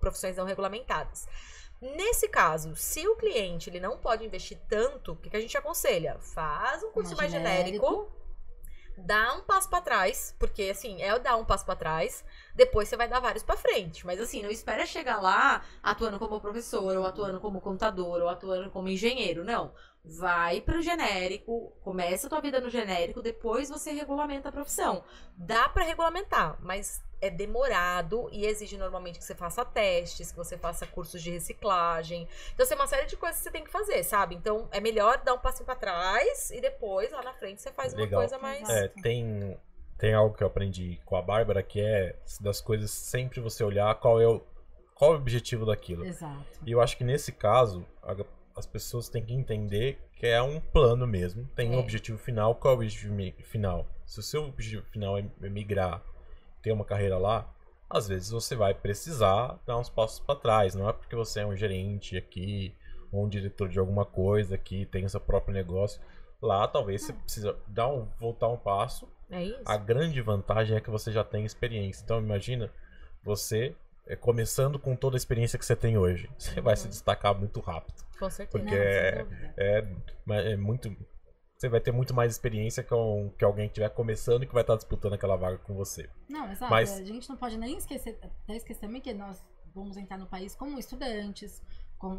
[0.00, 1.28] profissões não regulamentadas.
[1.80, 5.56] Nesse caso, se o cliente ele não pode investir tanto, o que, que a gente
[5.56, 6.18] aconselha?
[6.20, 8.12] Faz um curso Mais mais genérico, genérico.
[8.96, 12.96] dá um passo pra trás, porque assim, é dar um passo pra trás, depois você
[12.96, 14.06] vai dar vários pra frente.
[14.06, 18.70] Mas assim, não espera chegar lá atuando como professor, ou atuando como contador, ou atuando
[18.70, 19.74] como engenheiro, não.
[20.06, 25.02] Vai pro genérico, começa a tua vida no genérico, depois você regulamenta a profissão.
[25.34, 30.58] Dá pra regulamentar, mas é demorado e exige normalmente que você faça testes, que você
[30.58, 32.28] faça cursos de reciclagem.
[32.52, 34.34] Então, tem uma série de coisas que você tem que fazer, sabe?
[34.34, 37.94] Então, é melhor dar um passinho pra trás e depois, lá na frente, você faz
[37.94, 38.20] uma Legal.
[38.20, 38.68] coisa mais.
[38.68, 39.58] É, tem,
[39.96, 43.94] tem algo que eu aprendi com a Bárbara que é das coisas sempre você olhar
[43.94, 44.42] qual é o,
[44.94, 46.04] qual é o objetivo daquilo.
[46.04, 46.44] Exato.
[46.66, 48.14] E eu acho que nesse caso, a-
[48.56, 51.46] as pessoas têm que entender que é um plano mesmo.
[51.56, 51.78] Tem um É.
[51.78, 52.54] objetivo final.
[52.54, 53.86] Qual é o objetivo final?
[54.06, 56.02] Se o seu objetivo final é migrar,
[56.62, 57.50] ter uma carreira lá,
[57.90, 60.74] às vezes você vai precisar dar uns passos para trás.
[60.74, 62.74] Não é porque você é um gerente aqui,
[63.12, 66.00] ou um diretor de alguma coisa que tem seu próprio negócio.
[66.40, 69.62] Lá, talvez você precisa dar um, voltar um passo É isso?
[69.64, 72.02] a grande vantagem é que você já tem experiência.
[72.04, 72.70] Então imagina
[73.22, 73.74] você
[74.06, 76.28] é, começando com toda a experiência que você tem hoje.
[76.38, 78.03] Você vai se destacar muito rápido.
[78.18, 78.64] Com certeza.
[78.64, 79.24] Porque Não, é,
[79.56, 80.94] é, é muito.
[81.56, 84.62] Você vai ter muito mais experiência com, que alguém que estiver começando e que vai
[84.62, 86.10] estar disputando aquela vaga com você.
[86.28, 86.70] Não, exato.
[86.70, 89.42] Mas- A gente não pode nem esquecer, até esquecer que nós
[89.74, 91.62] vamos entrar no país como estudantes,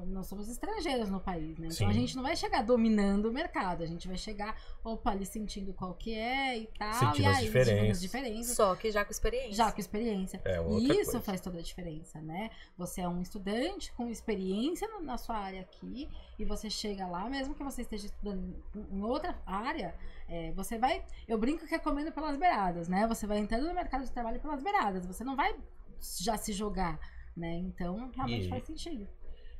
[0.08, 1.66] nós somos estrangeiros no país, né?
[1.68, 1.86] Então Sim.
[1.88, 5.74] a gente não vai chegar dominando o mercado, a gente vai chegar, opa, ali sentindo
[5.74, 7.70] qual que é e tal, Sentindo e as aí diferenças.
[7.76, 8.56] sentindo as diferenças.
[8.56, 9.54] Só que já com experiência.
[9.54, 10.42] Já com experiência.
[10.46, 11.22] É outra E isso coisa.
[11.22, 12.50] faz toda a diferença, né?
[12.78, 17.54] Você é um estudante com experiência na sua área aqui e você chega lá, mesmo
[17.54, 18.56] que você esteja estudando
[18.92, 19.94] em outra área,
[20.28, 21.04] é, você vai.
[21.28, 23.06] Eu brinco que é comendo pelas beiradas, né?
[23.08, 25.56] Você vai entrando no mercado de trabalho pelas beiradas, você não vai
[26.22, 27.00] já se jogar,
[27.36, 27.56] né?
[27.56, 29.08] Então, realmente E- faz sentido.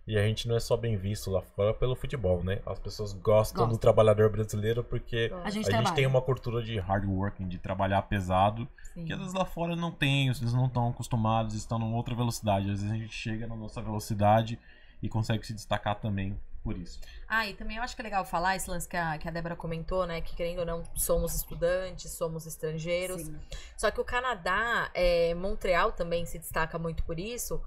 [0.08, 2.62] E a gente não é só bem visto lá fora pelo futebol, né?
[2.66, 5.96] As pessoas gostam do trabalhador brasileiro porque A a gente gente, trabalha.
[5.96, 9.06] tem uma cultura de De hard working, de trabalhar pesado, Sim.
[9.06, 12.70] que às vezes lá fora não tem, eles não estão acostumados, estão numa outra velocidade.
[12.70, 14.60] Às vezes a gente chega na nossa velocidade
[15.02, 17.00] e consegue se destacar também por isso.
[17.28, 19.32] Ah, e também eu acho que é legal falar esse lance que a, que a
[19.32, 20.20] Débora comentou, né?
[20.20, 23.22] Que querendo ou não, somos estudantes, somos estrangeiros.
[23.22, 23.40] Sim.
[23.78, 27.62] Só que o Canadá, é, Montreal também se destaca muito por isso.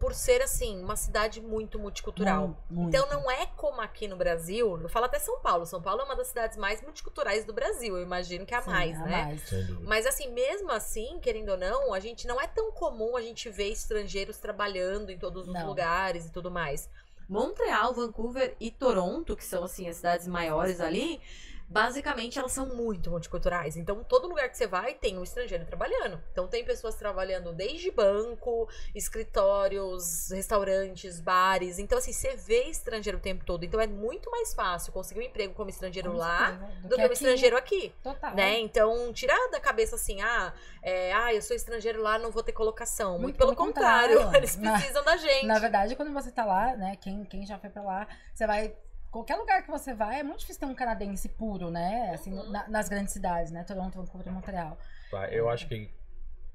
[0.00, 2.46] Por ser assim, uma cidade muito multicultural.
[2.48, 2.88] Muito, muito.
[2.88, 5.66] Então não é como aqui no Brasil, eu falo até São Paulo.
[5.66, 8.62] São Paulo é uma das cidades mais multiculturais do Brasil, eu imagino que é a
[8.62, 9.24] Sim, mais, a né?
[9.24, 9.50] mais.
[9.82, 13.50] Mas assim, mesmo assim, querendo ou não, a gente não é tão comum a gente
[13.50, 15.66] ver estrangeiros trabalhando em todos os Não.
[15.66, 16.88] lugares e tudo mais.
[17.28, 21.20] Montreal, Vancouver e Toronto, que são assim as cidades maiores ali,
[21.70, 23.76] basicamente elas são muito multiculturais.
[23.76, 26.20] Então, todo lugar que você vai tem um estrangeiro trabalhando.
[26.32, 31.78] Então, tem pessoas trabalhando desde banco, escritórios, restaurantes, bares.
[31.78, 33.64] Então, assim, você vê estrangeiro o tempo todo.
[33.64, 37.04] Então, é muito mais fácil conseguir um emprego como estrangeiro lá certeza, do que um
[37.04, 37.12] aqui.
[37.14, 38.34] estrangeiro aqui Total.
[38.34, 38.58] né?
[38.58, 40.52] Então, tirar da cabeça assim, ah,
[40.82, 43.12] é, ah, eu sou estrangeiro lá, não vou ter colocação.
[43.12, 44.36] Muito, Muito pelo contrário, contrário.
[44.40, 45.46] eles Na- precisam da gente.
[45.46, 46.96] Na verdade, quando você tá lá, né?
[47.00, 48.74] Quem, quem já foi pra lá, você vai.
[49.10, 52.12] Qualquer lugar que você vai, é muito difícil ter um canadense puro, né?
[52.14, 52.50] Assim, Uhum.
[52.50, 53.64] na- nas grandes cidades, né?
[53.64, 54.78] Toronto, Vancouver e Montreal.
[55.10, 55.90] Tá, eu acho que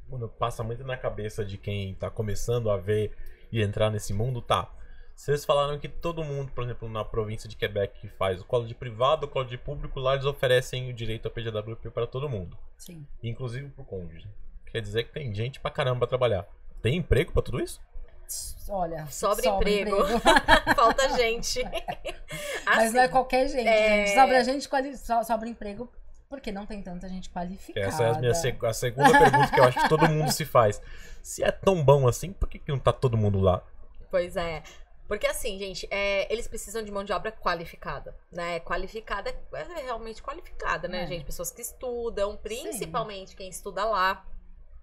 [0.10, 3.16] quando passa muito na cabeça de quem tá começando a ver
[3.52, 4.72] e entrar nesse mundo, tá.
[5.16, 8.74] Vocês falaram que todo mundo, por exemplo, na província de Quebec que faz o college
[8.76, 13.06] privado, o college público, lá eles oferecem o direito à PGWP para todo mundo, Sim.
[13.24, 14.28] inclusive pro cônjuge.
[14.66, 16.46] Quer dizer que tem gente pra caramba pra trabalhar.
[16.82, 17.82] Tem emprego pra tudo isso?
[18.70, 19.06] Olha.
[19.08, 19.98] Sobra emprego.
[20.76, 21.64] Falta gente.
[22.66, 24.16] Mas não é qualquer gente, é- gente.
[24.20, 24.98] Sobra gente, quali...
[24.98, 25.92] so- sobra emprego
[26.28, 27.86] porque não tem tanta gente qualificada.
[27.88, 30.44] Essa é a, minha seg- a segunda pergunta que eu acho que todo mundo se
[30.44, 30.82] faz.
[31.22, 33.62] Se é tão bom assim, por que, que não tá todo mundo lá?
[34.10, 34.64] Pois é.
[35.08, 38.60] Porque assim, gente, é, eles precisam de mão de obra qualificada, né?
[38.62, 41.08] Qualificada é realmente qualificada, né, É.
[41.08, 41.26] gente?
[41.26, 44.26] Pessoas que estudam, principalmente quem estuda lá.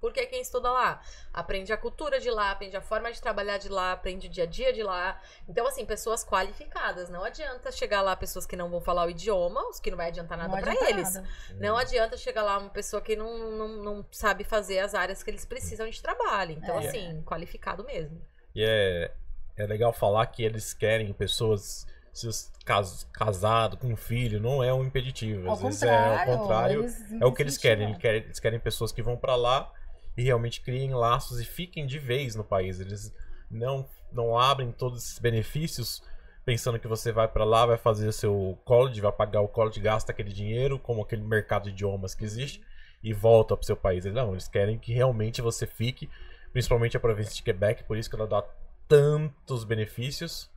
[0.02, 1.00] Porque quem estuda lá
[1.32, 4.42] aprende a cultura de lá, aprende a forma de trabalhar de lá, aprende o dia
[4.42, 5.20] a dia de lá.
[5.48, 7.08] Então, assim, pessoas qualificadas.
[7.08, 10.08] Não adianta chegar lá pessoas que não vão falar o idioma, os que não vai
[10.08, 11.14] adiantar nada adianta eles.
[11.14, 11.28] nada.
[11.54, 15.30] Não adianta chegar lá uma pessoa que não, não, não sabe fazer as áreas que
[15.30, 16.50] eles precisam de trabalho.
[16.60, 16.88] Então, É.
[16.88, 18.20] assim, qualificado mesmo.
[18.56, 19.12] E é,
[19.56, 24.62] é legal falar que eles querem pessoas se os cas, casado com um filho, não
[24.62, 25.50] é um impeditivo.
[25.50, 26.86] Às Ao vezes é ao contrário,
[27.20, 27.88] É o que eles querem.
[27.88, 29.72] Eles querem, eles querem pessoas que vão pra lá
[30.16, 32.80] e realmente criem laços e fiquem de vez no país.
[32.80, 33.14] Eles
[33.50, 36.02] não, não abrem todos esses benefícios
[36.44, 39.80] pensando que você vai pra lá, vai fazer o seu college, vai pagar o college,
[39.80, 42.62] gasta aquele dinheiro, como aquele mercado de idiomas que existe,
[43.02, 44.04] e volta pro seu país.
[44.04, 46.10] Eles Não, eles querem que realmente você fique,
[46.52, 48.44] principalmente a província de Quebec, por isso que ela dá
[48.88, 50.50] tantos benefícios.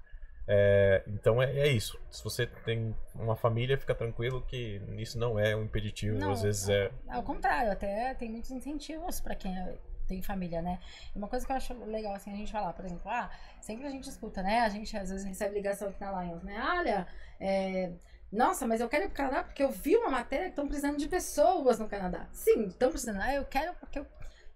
[0.48, 2.00] É, então é, é isso.
[2.12, 6.18] Se você tem uma família, fica tranquilo que isso não é um impeditivo.
[6.18, 6.92] Não, Às vezes é.
[7.10, 9.76] Ao contrário, até tem muitos incentivos pra quem é-
[10.08, 10.80] tem família, né?
[11.16, 13.28] Uma coisa que eu acho legal, assim, a gente falar, por exemplo, ah,
[13.60, 14.60] sempre a gente escuta, né?
[14.60, 16.62] A gente às vezes recebe ligação aqui na Lions, né?
[16.78, 17.08] Olha,
[17.40, 17.92] é,
[18.32, 20.98] Nossa, mas eu quero ir pro Canadá porque eu vi uma matéria que estão precisando
[20.98, 22.28] de pessoas no Canadá.
[22.34, 23.22] Sim, estão precisando.
[23.22, 24.06] Ah, eu quero porque eu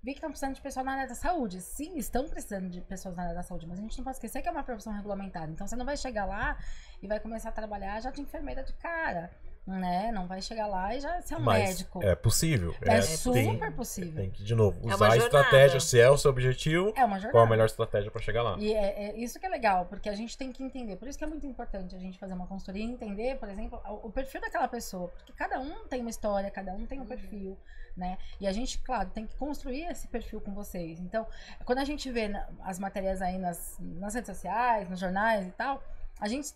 [0.01, 1.61] vi que estão precisando de pessoal na área da saúde.
[1.61, 4.41] Sim, estão precisando de pessoas na área da saúde, mas a gente não pode esquecer
[4.41, 5.51] que é uma profissão regulamentada.
[5.51, 6.57] Então você não vai chegar lá
[7.01, 9.31] e vai começar a trabalhar já de enfermeira de cara,
[9.65, 10.11] né?
[10.11, 12.03] Não vai chegar lá e já ser um Mas médico.
[12.03, 12.75] é possível.
[12.81, 14.15] É, tem- super possível.
[14.15, 15.79] Tem que, de novo, É usar a estratégia.
[15.79, 18.57] Se é o seu objetivo, É qual a melhor estratégia pra chegar lá?
[18.59, 20.95] E é, é isso que é legal, porque a gente tem que entender.
[20.95, 23.81] Por isso que é muito importante a gente fazer uma consultoria e entender, por exemplo,
[24.03, 25.09] o, perfil daquela pessoa.
[25.09, 27.57] Porque cada um tem uma história, cada um tem um perfil,
[27.95, 28.17] né?
[28.39, 30.99] E a gente, claro, tem que construir esse perfil com vocês.
[30.99, 31.27] Então,
[31.65, 32.31] quando a gente vê
[32.63, 35.83] as matérias aí nas, nas redes sociais, nos jornais e tal,
[36.19, 36.53] a gente.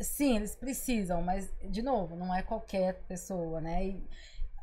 [0.00, 3.86] Sim, eles precisam, mas, de novo, não é qualquer pessoa, né?
[3.86, 4.04] E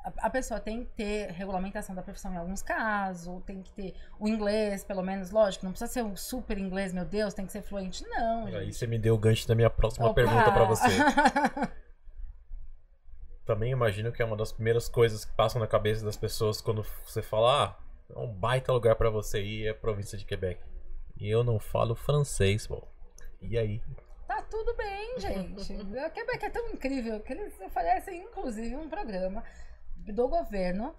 [0.04, 3.96] a, a pessoa tem que ter regulamentação da profissão em alguns casos, tem que ter
[4.19, 7.52] o inglês, pelo menos, lógico, não precisa ser um super inglês, meu Deus, tem que
[7.52, 8.06] ser fluente.
[8.08, 10.15] Não, Aí você me deu o gancho da minha próxima Opa!
[10.15, 10.88] pergunta pra você.
[13.46, 16.86] Também imagino que é uma das primeiras coisas que passam na cabeça das pessoas quando
[17.06, 17.76] você fala, ah,
[18.15, 20.62] é um baita lugar pra você ir, é a província de Quebec.
[21.17, 22.88] E eu não falo francês, pô.
[23.41, 23.82] E aí?
[24.54, 25.74] Tudo bem, gente.
[26.06, 29.44] O Quebec é tão incrível que eles oferecem, inclusive, um programa
[29.96, 30.96] do governo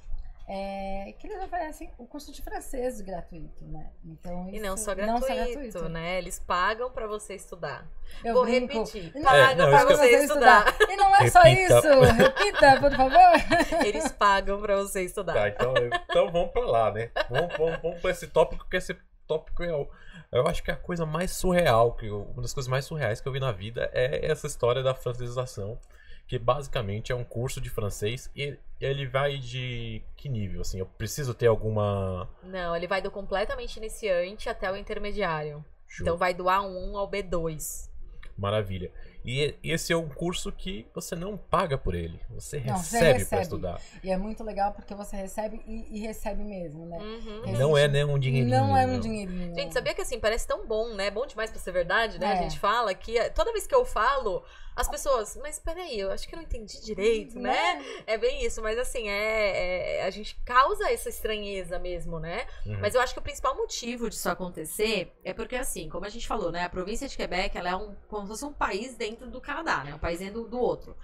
[0.48, 3.90] é, que eles oferecem o curso de francês gratuito, né?
[4.04, 6.18] Então, E não isso- só gratuito, né?
[6.18, 7.86] Eles pagam pra você estudar.
[8.24, 8.72] Eu Vou brinco.
[8.78, 9.12] repetir.
[9.14, 10.76] Não, Pagam não, isso que eu- você estudar.
[10.90, 11.78] E não é só Repita.
[11.78, 12.00] isso.
[12.12, 13.20] Repita, por favor.
[13.86, 15.32] Eles pagam pra você estudar.
[15.34, 15.72] Tá, então,
[16.10, 17.10] então vamos pra lá, né?
[17.30, 18.94] Vamos, vamos, vamos pra esse tópico, que esse
[19.26, 19.88] tópico é o.
[20.34, 23.28] Eu acho que a coisa mais surreal, que eu- uma das coisas mais surreais que
[23.28, 25.78] eu vi na vida é essa história da francesização,
[26.26, 30.62] que basicamente é um curso de francês e ele vai de que nível?
[30.62, 32.28] Assim, eu preciso ter alguma.
[32.42, 35.64] Não, ele vai do completamente iniciante até o intermediário.
[35.86, 36.04] Show.
[36.04, 37.88] Então vai do A1 ao B2.
[38.36, 38.90] Maravilha.
[39.24, 43.24] E esse é um curso que você não paga por ele, você Não, recebe recebe.
[43.30, 43.80] para estudar.
[44.02, 46.98] E é muito legal porque você recebe e, e recebe mesmo, né?
[46.98, 47.42] Uhum.
[47.46, 47.52] É.
[47.52, 48.54] Não é nem um dinheirinho.
[48.54, 49.54] Não é um dinheirinho.
[49.54, 51.10] Gente, sabia que assim, parece tão bom, né?
[51.10, 52.26] Bom demais pra ser verdade, né?
[52.26, 52.42] A É.
[52.42, 54.44] gente fala que eh, toda vez que eu falo,
[54.76, 57.84] as pessoas, mas peraí, eu acho que eu não entendi direito, né?
[58.06, 62.46] É bem isso, mas assim, é, é- a gente causa essa estranheza mesmo, né?
[62.66, 62.78] Uhum.
[62.80, 66.26] Mas eu acho que o principal motivo disso acontecer é porque, assim, como a gente
[66.26, 66.64] falou, né?
[66.64, 69.84] A província de Quebec, ela é um, como se fosse um país dentro do Canadá,
[69.84, 69.94] né?
[69.94, 70.96] Um país dentro do outro.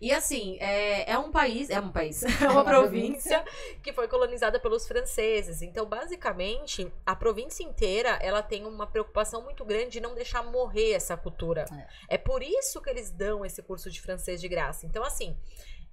[0.00, 3.44] E assim, é, é um país, é um país, é uma província
[3.82, 5.62] que foi colonizada pelos franceses.
[5.62, 10.92] Então, basicamente, a província inteira, ela tem uma preocupação muito grande de não deixar morrer
[10.92, 11.64] essa cultura.
[12.08, 14.86] É por isso que eles dão esse curso de francês de graça.
[14.86, 15.36] Então, assim,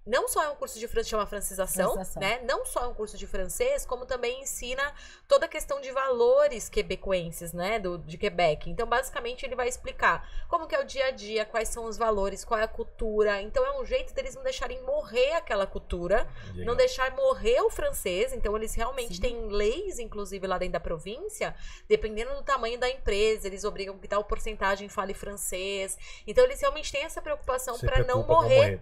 [0.06, 2.22] não só é um curso de francês, chama francização, Francização.
[2.22, 2.42] né?
[2.44, 4.94] Não só é um curso de francês, como também ensina
[5.28, 7.80] toda a questão de valores quebecoenses, né?
[7.80, 8.70] Do, de Quebec.
[8.70, 11.98] Então, basicamente, ele vai explicar como que é o dia a dia, quais são os
[11.98, 13.42] valores, qual é a cultura.
[13.42, 16.66] Então, é um jeito deles não deixarem morrer aquela cultura, Legal.
[16.66, 18.34] não deixar morrer o francês.
[18.34, 19.22] Então, eles realmente Sim.
[19.22, 21.56] têm leis, inclusive, lá dentro da província,
[21.88, 25.98] dependendo do tamanho da empresa, eles obrigam que tal porcentagem fale francês.
[26.28, 28.82] Então, eles realmente têm essa preocupação para não morrer.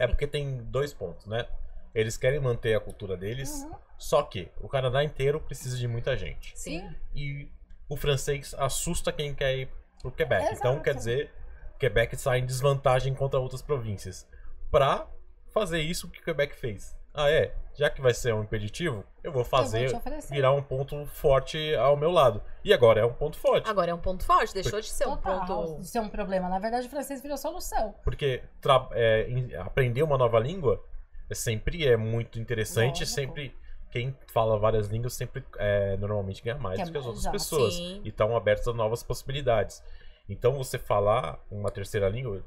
[0.00, 1.46] É porque tem dois pontos, né?
[1.94, 3.74] Eles querem manter a cultura deles, Uhum.
[3.98, 6.52] só que o Canadá inteiro precisa de muita gente.
[6.58, 6.88] Sim.
[7.14, 7.48] E
[7.88, 9.68] o francês assusta quem quer ir
[10.00, 10.42] pro Quebec.
[10.44, 10.58] Exato.
[10.58, 11.30] Então quer dizer,
[11.78, 14.26] Quebec sai em desvantagem contra outras províncias.
[14.70, 15.06] Pra
[15.52, 16.96] fazer isso que o Quebec fez.
[17.12, 17.54] Ah, é?
[17.74, 20.32] Já que vai ser um impeditivo, eu vou Eu vou fazer te oferecer.
[20.34, 22.42] virar um ponto forte ao meu lado.
[22.64, 23.68] E agora é um ponto forte.
[23.68, 25.80] Agora é um ponto forte, deixou de ser um Total, ponto.
[25.80, 26.48] Isso é um problema.
[26.48, 27.94] Na verdade, o francês virou solução.
[28.04, 30.84] Porque tra- é, aprender uma nova língua
[31.28, 33.06] é sempre é muito interessante.
[33.06, 33.54] Sempre
[33.90, 37.32] quem fala várias línguas sempre é, normalmente ganha mais Quer do que as outras exato.
[37.38, 37.74] pessoas.
[37.74, 38.02] Sim.
[38.04, 39.82] E estão abertos a novas possibilidades.
[40.28, 42.44] Então você falar uma terceira língua,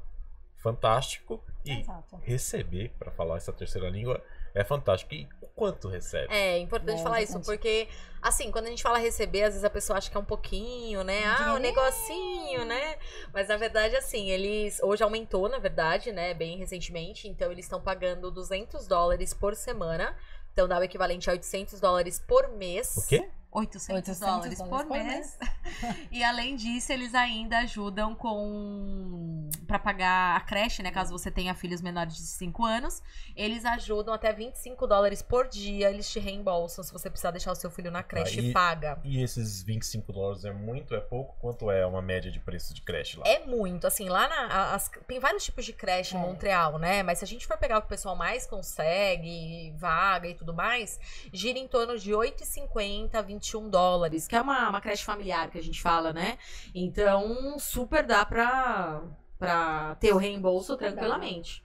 [0.56, 1.42] fantástico.
[1.64, 2.16] E Exato.
[2.22, 4.22] receber para falar essa terceira língua
[4.54, 5.12] é fantástico.
[5.14, 6.32] E o quanto recebe?
[6.32, 7.88] É importante É, falar isso, porque,
[8.22, 11.02] assim, quando a gente fala receber, às vezes a pessoa acha que é um pouquinho,
[11.02, 11.24] né?
[11.24, 11.60] Ah, um dinheirinho.
[11.60, 12.96] negocinho, né?
[13.32, 14.80] Mas na verdade, assim, eles.
[14.82, 16.32] Hoje aumentou, na verdade, né?
[16.34, 17.28] Bem recentemente.
[17.28, 20.16] Então, eles estão pagando 200 dólares por semana.
[20.52, 22.96] Então, dá o equivalente a 800 dólares por mês.
[22.96, 23.28] O quê?
[23.54, 25.38] 800, 800 dólares, dólares por, por mês.
[26.10, 31.54] e além disso, eles ainda ajudam com para pagar a creche, né, caso você tenha
[31.54, 33.02] filhos menores de 5 anos,
[33.36, 37.54] eles ajudam até 25 dólares por dia, eles te reembolsam se você precisar deixar o
[37.54, 39.00] seu filho na creche, Aí- paga.
[39.04, 41.36] E esses 25 dólares é muito, é pouco?
[41.40, 43.24] Quanto é uma média de preço de creche lá?
[43.26, 44.74] É muito, assim, lá na.
[44.74, 46.22] as- tem vários tipos de creche em É.
[46.22, 47.02] Montreal, né?
[47.02, 50.52] Mas se a gente for pegar o que o pessoal mais consegue, vaga e tudo
[50.52, 50.98] mais,
[51.32, 55.58] gira em torno de 8,50 a 21 dólares, que é uma, uma creche familiar que
[55.58, 56.38] a gente fala, né?
[56.74, 59.02] Então, super dá pra,
[59.38, 61.62] pra ter o reembolso tranquilamente.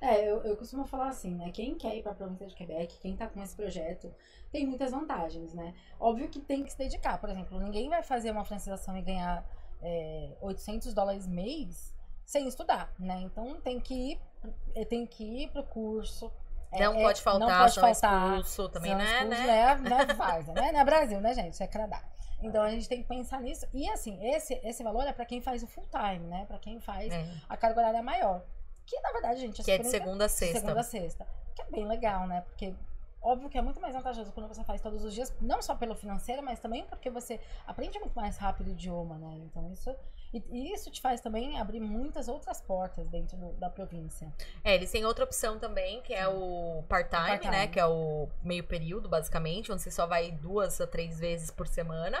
[0.00, 1.50] É, eu, eu costumo falar assim, né?
[1.52, 4.12] Quem quer ir pra província de Quebec, quem tá com esse projeto,
[4.50, 5.74] tem muitas vantagens, né?
[5.98, 7.18] Óbvio que tem que se dedicar.
[7.18, 9.48] Por exemplo, ninguém vai fazer uma francização e ganhar
[9.80, 13.20] é, 800 dólares mês sem estudar, né?
[13.22, 14.20] Então tem que ir,
[14.86, 16.32] tem que ir pro curso.
[16.72, 18.28] É, Não é, pode faltar, não pode é faltar.
[18.38, 19.04] expulso também, né?
[19.04, 19.74] expulso, né?
[19.76, 20.06] né?
[20.06, 20.14] né?
[20.14, 20.72] Faz, né?
[20.72, 21.52] Não é Brasil, né, gente?
[21.52, 22.02] Isso é Canadá.
[22.42, 23.66] Então a gente tem que pensar nisso.
[23.72, 26.44] E assim, esse, esse valor é pra quem faz o full time, né?
[26.48, 28.42] Pra quem faz É, a carga horária maior.
[28.84, 30.60] Que na verdade, gente, é que é de segunda a de sexta.
[30.60, 31.26] segunda a sexta.
[31.54, 32.40] Que é bem legal, né?
[32.40, 32.74] Porque
[33.22, 35.94] óbvio que é muito mais vantajoso quando você faz todos os dias, não só pelo
[35.94, 39.34] financeiro, mas também porque você aprende muito mais rápido o idioma, né?
[39.44, 39.94] Então isso.
[40.34, 44.32] E, e isso te faz também abrir muitas outras portas dentro do- da província.
[44.64, 47.50] É, eles têm outra opção também, que é o part-time, part-time.
[47.56, 47.66] né?
[47.68, 51.66] Que é o meio período, basicamente, onde você só vai duas a três vezes por
[51.68, 52.18] semana.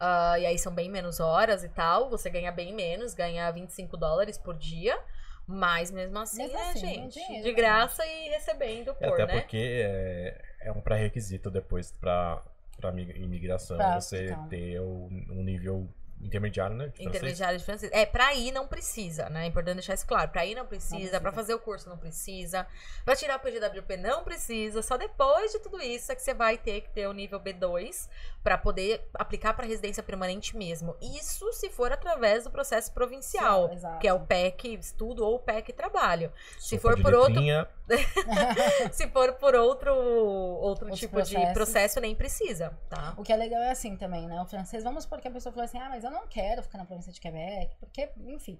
[0.00, 2.10] Ah, e aí são bem menos horas e tal.
[2.10, 4.98] Você ganha bem menos, ganha 25 dólares por dia.
[5.46, 7.14] Mas mesmo assim, Mesmo né, assim, é gente?
[7.14, 7.56] dinheiro, de né?
[7.56, 9.40] graça e recebendo É, por, até né?
[9.40, 12.42] porque é, é um pré-requisito depois para
[12.80, 15.88] para imigração Pra você ter um nível
[16.24, 16.88] intermediário, né?
[16.88, 17.04] de.
[17.06, 17.90] Intermediário de francês.
[17.92, 19.44] É, pra ir não precisa, né?
[19.44, 20.30] É importante deixar isso claro.
[20.30, 21.20] Pra ir não precisa, precisa.
[21.20, 22.66] pra fazer o curso não precisa,
[23.04, 24.82] pra tirar o PGWP não precisa.
[24.82, 28.08] Só depois de tudo isso é que você vai ter que ter o nível B2
[28.42, 30.96] pra poder aplicar pra residência permanente mesmo.
[31.00, 33.98] Isso se for através do processo provincial, Exato.
[34.00, 36.32] que é o PEC estudo ou o PEC trabalho.
[36.58, 37.68] Se Sopa for de por outro- letrinha,
[38.92, 41.52] se for por outro outro Outros tipo de processos.
[41.54, 43.14] processo nem precisa, tá?
[43.16, 44.40] O que é legal é assim também, né?
[44.40, 46.78] O francês, vamos supor que a pessoa falou assim, ah, mas eu não quero ficar
[46.78, 48.58] na província de Quebec, porque, enfim.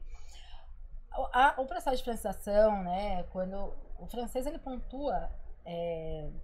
[1.17, 5.31] O, a- o processo de francização, né, quando o francês ele pontua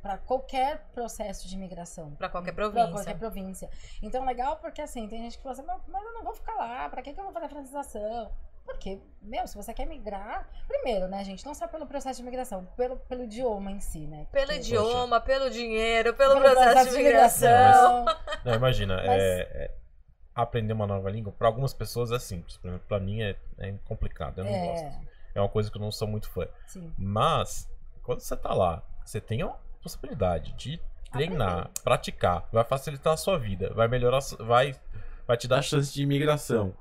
[0.01, 2.13] para qualquer processo de imigração.
[2.17, 2.91] Pra qualquer Pra província.
[2.93, 3.71] qualquer província.
[4.03, 6.55] Então, legal porque assim, tem gente que fala assim, "Mas- mas eu não vou ficar
[6.55, 8.31] lá, pra que, que eu vou fazer francização?
[8.65, 12.65] Porque, meu, se você quer migrar, primeiro, né, gente, não só pelo processo de migração,
[12.77, 14.27] pelo, pelo idioma em si, né?
[14.31, 18.05] Pelo Porque- idioma, pelo dinheiro, pelo, pelo processo, de migração.
[18.45, 19.75] Não, imagina, Mas- é, é,
[20.43, 22.57] aprender uma nova língua, pra algumas pessoas é simples.
[22.57, 24.85] Por exemplo, pra mim é, é complicado, eu não gosto.
[24.85, 25.01] É,
[25.37, 26.47] É uma coisa que eu não sou muito fã.
[26.67, 26.93] sim.
[26.99, 27.71] Mas,
[28.03, 29.49] quando você tá lá, você tem a
[29.83, 30.81] possibilidade de
[31.13, 34.75] treinar, praticar, vai facilitar a sua vida, vai melhorar, a vai,
[35.27, 36.73] vai te dar chance de imigração.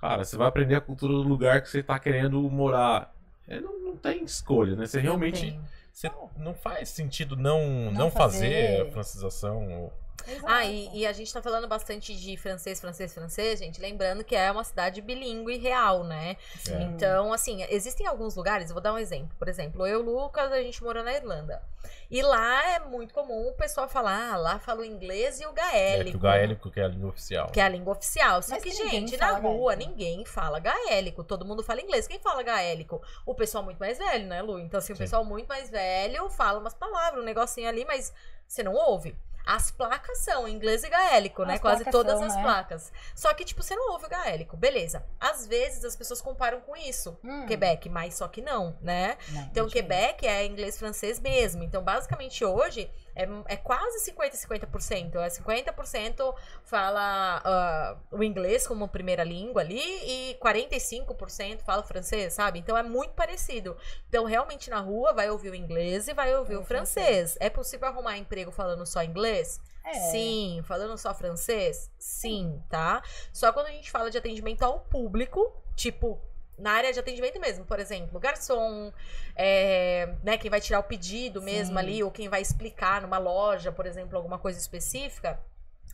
[0.00, 3.14] Cara, você vai aprender a cultura do lugar que você tá querendo morar.
[3.48, 4.86] É, não, não tem escolha, né?
[4.86, 5.58] Você realmente.
[5.92, 8.88] Você não faz sentido não, não, Não fazer fazer.
[8.88, 9.82] a francização.
[9.82, 9.92] ou-
[10.26, 10.46] Exato.
[10.46, 13.80] Ah, e, e a gente tá falando bastante de francês, francês, francês, gente.
[13.80, 16.36] Lembrando que é uma cidade bilíngue real, né?
[16.64, 16.80] Sim.
[16.82, 19.36] Então, assim, existem alguns lugares, eu vou dar um exemplo.
[19.38, 21.62] Por exemplo, eu e o Lucas, a gente morou na Irlanda.
[22.10, 25.50] E lá é muito comum o pessoal falar, ah, lá fala o inglês e o
[25.50, 26.10] É, gaélico.
[26.10, 27.50] que o gaélico que é a língua oficial.
[27.50, 28.42] Que é a língua oficial.
[28.42, 29.90] Só Mas que, gente, na rua gaélico.
[29.90, 31.24] ninguém fala gaélico.
[31.24, 32.06] Todo mundo fala inglês.
[32.06, 33.02] Quem fala gaélico?
[33.26, 34.58] O pessoal muito mais velho, né, Lu?
[34.60, 35.02] Então, assim, o Sim.
[35.02, 38.12] pessoal muito mais velho fala umas palavras, um negocinho ali, mas
[38.46, 39.16] você não ouve.
[39.46, 41.54] As placas são inglês e gaélico, né?
[41.54, 42.42] As Quase todas são, as né?
[42.42, 42.92] placas.
[43.14, 44.56] Só que, tipo, você não ouve o gaélico.
[44.56, 45.04] Beleza.
[45.20, 47.18] Às vezes as pessoas comparam com isso.
[47.22, 49.18] Hum, Quebec, mas só que não, né?
[49.28, 49.68] não, Então.
[49.68, 51.62] Quebec é inglês-francês mesmo.
[51.62, 55.16] Então, basicamente, hoje é, é quase 50% 50%.
[55.16, 62.32] É 50% fala ah, o inglês como primeira língua ali e 45% fala o francês,
[62.32, 62.58] sabe?
[62.58, 63.76] Então, é muito parecido.
[64.08, 67.36] Então, realmente, na rua, vai ouvir o inglês e vai ouvir É o o francês.
[67.40, 69.60] É possível arrumar emprego falando só inglês?
[69.84, 69.92] É.
[70.10, 70.62] Sim.
[70.64, 71.90] Falando só francês?
[71.98, 73.02] Sim, tá?
[73.32, 76.20] Só quando a gente fala de atendimento ao público, tipo,
[76.58, 78.92] na área de atendimento mesmo, por exemplo, garçom,
[79.36, 81.78] é, né, quem vai tirar o pedido mesmo Sim.
[81.78, 85.40] ali, ou quem vai explicar numa loja, por exemplo, alguma coisa específica,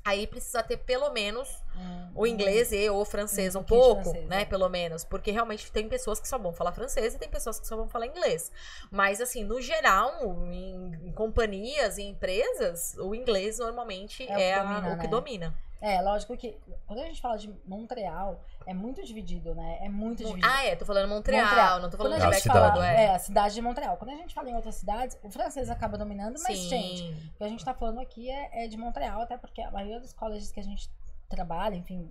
[0.04, 3.68] aí precisa ter pelo menos Hum, o inglês e ou o francês Um um de
[3.68, 4.44] pouco, francês, né, é.
[4.44, 7.66] pelo menos, porque realmente tem pessoas que só vão falar francês e tem pessoas que
[7.66, 8.50] só vão falar inglês.
[8.90, 14.52] Mas assim, no geral, em, em companhias e empresas, o inglês normalmente É o que
[14.52, 15.08] é, a- domina, o que né?
[15.08, 15.58] domina.
[15.80, 19.78] É, lógico que quando a gente fala de Montreal, é muito dividido, né?
[19.80, 20.46] É muito dividido.
[20.46, 21.80] Ah, é, tô falando Montreal, Montreal.
[21.80, 23.04] não tô Quando falando a de Quebec fala, é.
[23.04, 23.96] é, a cidade de Montreal.
[23.96, 26.68] Quando a gente fala em outras cidades, o francês acaba dominando, mas, Sim.
[26.68, 29.70] gente, o que a gente tá falando aqui é, é de Montreal, até porque a
[29.70, 30.90] maioria dos colleges que a gente
[31.28, 32.08] trabalha, enfim,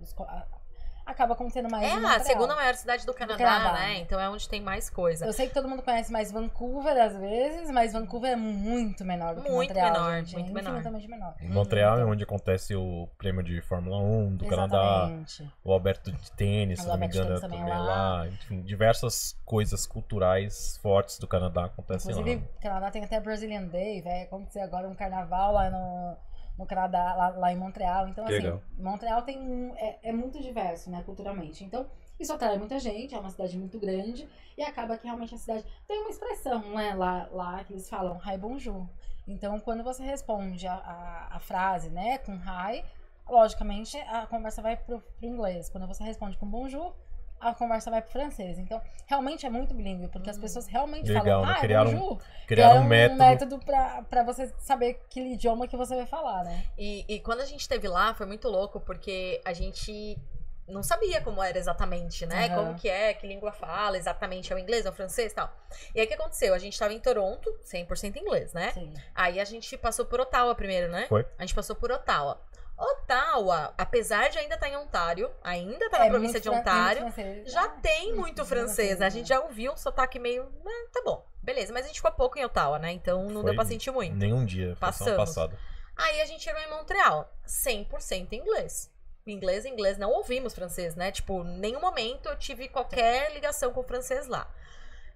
[1.10, 3.72] acaba acontecendo mais É em a segunda maior cidade do Canadá, Canadá.
[3.78, 3.98] né?
[3.98, 5.26] Então é onde tem mais coisa.
[5.26, 9.34] Eu sei que todo mundo conhece mais Vancouver às vezes, mas Vancouver é muito menor
[9.34, 10.34] do que Muito Montreal, menor, gente.
[10.34, 10.70] muito é menor.
[10.70, 11.34] infinitamente menor.
[11.40, 15.52] Em Montreal é onde acontece o prêmio de Fórmula 1 do Canadá, Exatamente.
[15.64, 17.80] o Alberto de tênis, se não me engano, é também também lá.
[17.82, 18.26] lá.
[18.28, 22.46] Enfim, diversas coisas culturais fortes do Canadá acontecem Inclusive, lá.
[22.58, 26.16] o Canadá tem até Brazilian Day, vai acontecer agora um carnaval lá no,
[26.60, 28.08] no Canadá, lá, lá em Montreal.
[28.08, 28.62] Então, Que assim, legal.
[28.78, 31.64] Montreal tem um, é, é muito diverso, né, culturalmente.
[31.64, 31.86] Então,
[32.18, 35.64] isso atrai muita gente, é uma cidade muito grande, e acaba que realmente a cidade
[35.88, 38.86] tem uma expressão, né, lá, lá que eles falam hi bonjour.
[39.26, 42.84] Então, quando você responde a, a, a frase, né, com hi,
[43.26, 45.70] logicamente a conversa vai pro, pro inglês.
[45.70, 46.94] Quando você responde com bonjour,
[47.40, 48.58] a conversa vai pro francês.
[48.58, 51.52] Então, realmente é muito bilíngue, porque as pessoas realmente Legal, falam, né?
[51.56, 52.22] hi Criaram um- bonjour.
[52.46, 53.18] Criaram é um método.
[53.18, 56.64] método pra, pra você saber que idioma que você vai falar, né?
[56.76, 60.18] E, e quando a gente esteve lá, foi muito louco, porque a gente
[60.68, 62.46] não sabia como era exatamente, né?
[62.46, 62.54] Aham.
[62.66, 65.52] Como que é, que língua fala, exatamente é o inglês, é o francês e tal.
[65.94, 66.54] E aí o que aconteceu?
[66.54, 68.70] A gente tava em Toronto, 100% inglês, né?
[68.72, 68.92] Sim.
[69.14, 71.06] Aí a gente passou por Ottawa primeiro, né?
[71.08, 71.26] Foi.
[71.38, 72.40] A gente passou por Ottawa.
[72.80, 77.12] Ottawa, apesar de ainda estar em Ontário, ainda tá na É província muito de Ontário,
[77.46, 79.06] já Ah, tem muito francês, né?
[79.06, 79.10] A né?
[79.10, 80.44] gente já ouviu um sotaque meio.
[80.64, 81.72] né, tá bom, beleza.
[81.72, 82.90] Mas a gente ficou pouco em Ottawa, né?
[82.92, 84.16] Então não Foi deu pra sentir muito.
[84.16, 85.16] Nenhum dia, Passamos.
[85.16, 85.56] passado.
[85.96, 88.90] Aí a gente chegou em Montreal, 100% inglês.
[89.26, 91.12] Inglês, inglês, não ouvimos francês, né?
[91.12, 94.50] Tipo, nenhum momento eu tive qualquer ligação com o francês lá.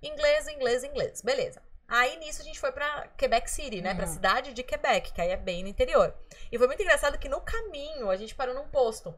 [0.02, 1.22] Inglês, inglês, inglês.
[1.22, 1.62] Beleza.
[1.88, 3.94] Aí nisso a gente foi pra Quebec City, né?
[3.94, 4.12] Pra Uhum.
[4.14, 6.14] cidade de Quebec, que aí é bem no interior.
[6.50, 9.14] E foi muito engraçado que no caminho a gente parou num posto.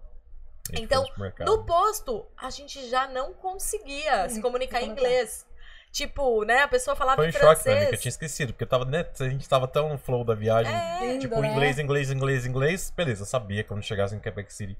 [0.72, 5.46] Então, no posto, a gente já não conseguia se Hum, comunicar em se inglês.
[5.92, 6.60] Tipo, né?
[6.62, 7.88] A pessoa falava Foi um em choque pra mim, francês.
[7.88, 10.34] que eu tinha esquecido, porque eu tava, né, a gente tava tão no flow da
[10.34, 10.84] viagem.
[11.00, 11.48] É, Lindo, Tipo, né?
[11.48, 12.90] inglês, inglês, inglês, inglês.
[12.94, 14.76] Beleza, eu sabia que quando chegasse em Quebec City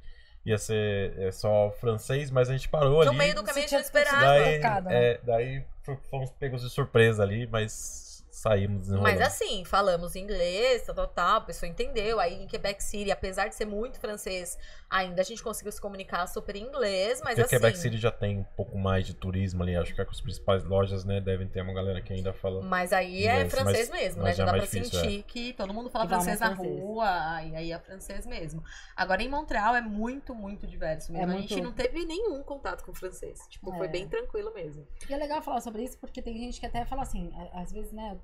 [0.46, 3.18] ia ser é, só francês, mas a gente parou no ali.
[3.18, 4.20] meio do caminho a gente não esperava.
[4.20, 4.82] Daí, né?
[4.90, 5.64] é, daí
[6.09, 8.06] fomos pegos de surpresa ali, mas
[8.37, 9.11] saímos desenrolando.
[9.18, 12.20] Mas assim, falamos inglês, tal, tal, tal, a pessoa entendeu.
[12.20, 14.59] Aí em Quebec City, apesar de ser muito francês,
[14.90, 17.57] ainda a gente conseguiu se comunicar super em inglês, mas Porque assim.
[17.57, 19.74] Quebec City já tem um pouco mais de turismo ali.
[19.74, 22.62] Acho que as principais lojas, né, devem ter uma galera que ainda fala.
[22.62, 24.34] Mas aí é Inglês, francês mas- mesmo, mas né?
[24.37, 26.78] já Já é dá pra difícil, sentir que todo mundo fala francês na francês.
[26.80, 28.62] rua, e aí é francês mesmo.
[28.95, 31.32] Agora em Montreal é muito, muito diverso mesmo.
[31.32, 33.41] É A gente muito- não teve nenhum contato com francês.
[33.49, 33.91] Tipo, foi É.
[33.91, 34.87] bem tranquilo mesmo.
[35.09, 37.93] E é legal falar sobre isso porque tem gente que até fala assim, às vezes,
[37.93, 38.18] né?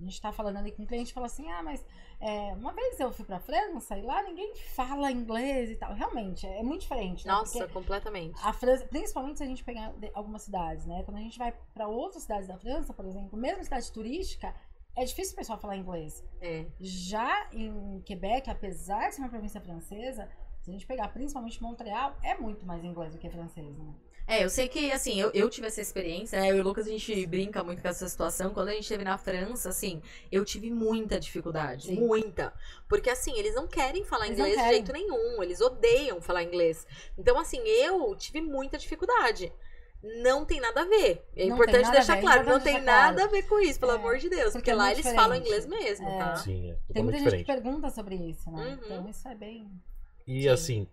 [0.00, 1.84] A gente tá falando ali com o cliente e fala assim, ah, mas
[2.20, 5.92] é, uma vez eu fui pra França e lá ninguém fala inglês e tal.
[5.94, 7.26] Realmente, é muito diferente.
[7.26, 7.32] Né?
[7.32, 8.38] Nossa, Porque completamente.
[8.42, 11.02] a França, principalmente se a gente pegar algumas cidades, né?
[11.04, 14.54] Quando a gente vai pra outras cidades da França, por exemplo, mesmo cidade turística,
[14.96, 16.24] é difícil o pessoal falar inglês.
[16.40, 16.66] É.
[16.80, 20.28] Já em Quebec, apesar de ser uma província francesa,
[20.60, 23.94] se a gente pegar principalmente Montreal, é muito mais inglês do que francês, né?
[24.26, 26.50] É, eu sei que, assim, eu, eu tive essa experiência, né?
[26.50, 28.50] Eu e o Lucas, a gente brinca muito com essa situação.
[28.54, 30.00] Quando a gente esteve na França, assim,
[30.30, 31.88] eu tive muita dificuldade.
[31.88, 31.96] Sim.
[31.96, 32.52] Muita.
[32.88, 34.74] Porque, assim, eles não querem falar Eles inglês de querem.
[34.76, 35.42] jeito nenhum.
[35.42, 36.86] Eles odeiam falar inglês.
[37.18, 39.52] Então, assim, eu tive muita dificuldade.
[40.22, 41.24] Não tem nada a ver.
[41.36, 43.16] É Não importante nada deixar ver, claro, não tem deixar claro.
[43.16, 44.52] nada a ver com isso, pelo É, amor de Deus.
[44.52, 45.46] Porque, porque é lá eles falam diferente.
[45.46, 46.18] inglês mesmo, É.
[46.18, 46.36] tá?
[46.36, 47.44] Sim, é Tem muita totalmente gente diferente.
[47.46, 48.64] que pergunta sobre isso, né?
[48.66, 48.84] Uhum.
[48.84, 49.70] Então isso é bem.
[50.26, 50.48] E Sim.
[50.48, 50.88] assim,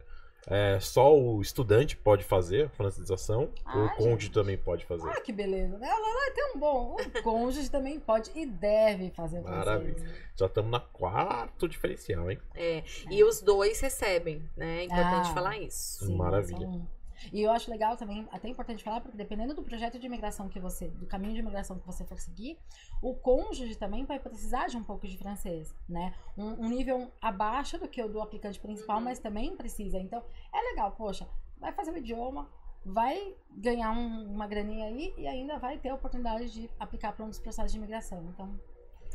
[0.48, 4.34] é, só o estudante pode fazer a francização, Ah, ou o cônjuge gente.
[4.34, 5.08] também pode fazer.
[5.10, 5.88] Ah, que beleza, né?
[5.88, 6.96] Ela lá é tão bom.
[6.96, 9.66] O cônjuge também pode e deve fazer francês.
[9.66, 10.16] Maravilha.
[10.36, 12.40] Já estamos na quarto diferencial, hein?
[12.56, 12.84] É.
[13.12, 14.80] E os dois recebem, né?
[14.80, 15.34] É importante Ah.
[15.34, 16.06] falar isso.
[16.06, 16.60] Sim, Maravilha.
[16.60, 16.88] são-
[17.34, 20.60] E eu acho legal também, até importante falar, porque dependendo do projeto de imigração que
[20.60, 22.58] você, do caminho de imigração que você for seguir,
[23.02, 26.14] o cônjuge também vai precisar de um pouco de francês, né?
[26.38, 29.04] Um, um nível abaixo do que o do aplicante principal, Uhum.
[29.04, 29.98] mas também precisa.
[30.00, 32.50] Então, é legal, poxa, vai fazer o idioma,
[32.86, 37.26] vai ganhar um- uma graninha aí e ainda vai ter a oportunidade de aplicar para
[37.26, 38.24] um dos processos de imigração.
[38.34, 38.60] Então,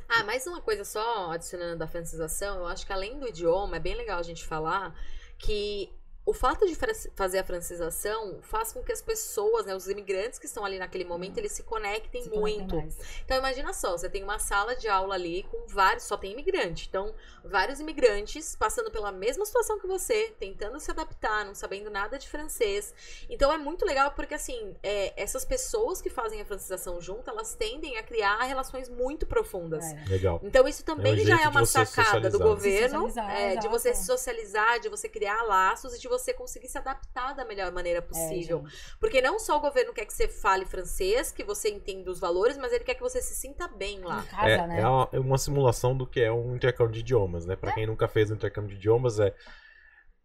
[0.06, 3.80] Ah, mais uma coisa só, adicionando da francização, eu acho que além do idioma, é
[3.80, 4.94] bem legal a gente falar
[5.38, 5.90] que
[6.26, 6.74] o fato de
[7.14, 11.04] fazer a francização faz com que as pessoas, né, os imigrantes que estão ali naquele
[11.04, 12.82] momento, eles se conectem se muito.
[13.24, 16.86] Então imagina só, você tem uma sala de aula ali com vários, só tem imigrante.
[16.88, 17.14] Então,
[17.44, 22.26] vários imigrantes passando pela mesma situação que você, tentando se adaptar, não sabendo nada de
[22.26, 22.94] francês.
[23.28, 27.54] Então é muito legal porque assim, é, essas pessoas que fazem a francização junto, elas
[27.54, 29.84] tendem a criar relações muito profundas.
[29.84, 30.04] É.
[30.08, 30.40] Legal.
[30.42, 34.06] Então isso também É um já é uma sacada do governo, é, de você se
[34.06, 38.02] socializar, de você criar laços e de você conseguir se adaptar da melhor maneira É,
[38.02, 38.64] possível.
[38.68, 38.96] gente.
[39.00, 42.56] Porque não só o governo quer que você fale francês, que você entenda os valores,
[42.58, 44.20] mas ele quer que você se sinta bem lá.
[44.22, 44.80] Em casa, É, né?
[44.80, 47.56] é uma, é uma simulação do que é um intercâmbio de idiomas, né?
[47.56, 49.34] Pra quem nunca fez um intercâmbio de idiomas, é,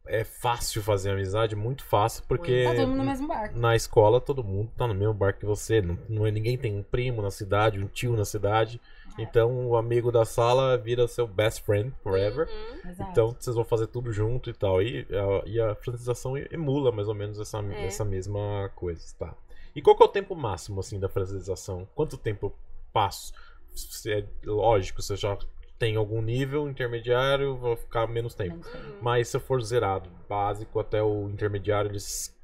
[0.07, 3.57] é fácil fazer amizade, muito fácil, porque Tá todo mundo no mesmo barco.
[3.59, 5.81] na escola todo mundo tá no mesmo barco que você.
[5.81, 8.81] Não, não é, ninguém tem um primo na cidade, um tio na cidade.
[9.19, 9.23] É.
[9.23, 12.47] Então o amigo da sala vira seu best friend forever.
[12.83, 13.07] Uhum.
[13.11, 14.81] Então vocês vão fazer tudo junto e tal.
[14.81, 17.85] E a, e a francização emula mais ou menos essa, É.
[17.85, 19.33] essa mesma coisa, tá?
[19.75, 21.87] E qual que é o tempo máximo, assim, da francização?
[21.95, 22.55] Quanto tempo eu
[22.91, 23.33] passo?
[23.75, 25.37] Se é lógico, se eu já
[25.77, 28.55] tem algum nível intermediário, vou ficar menos tempo.
[28.57, 28.97] Menos tempo.
[29.01, 32.35] Mas se eu for zerado, básico até o intermediário, eles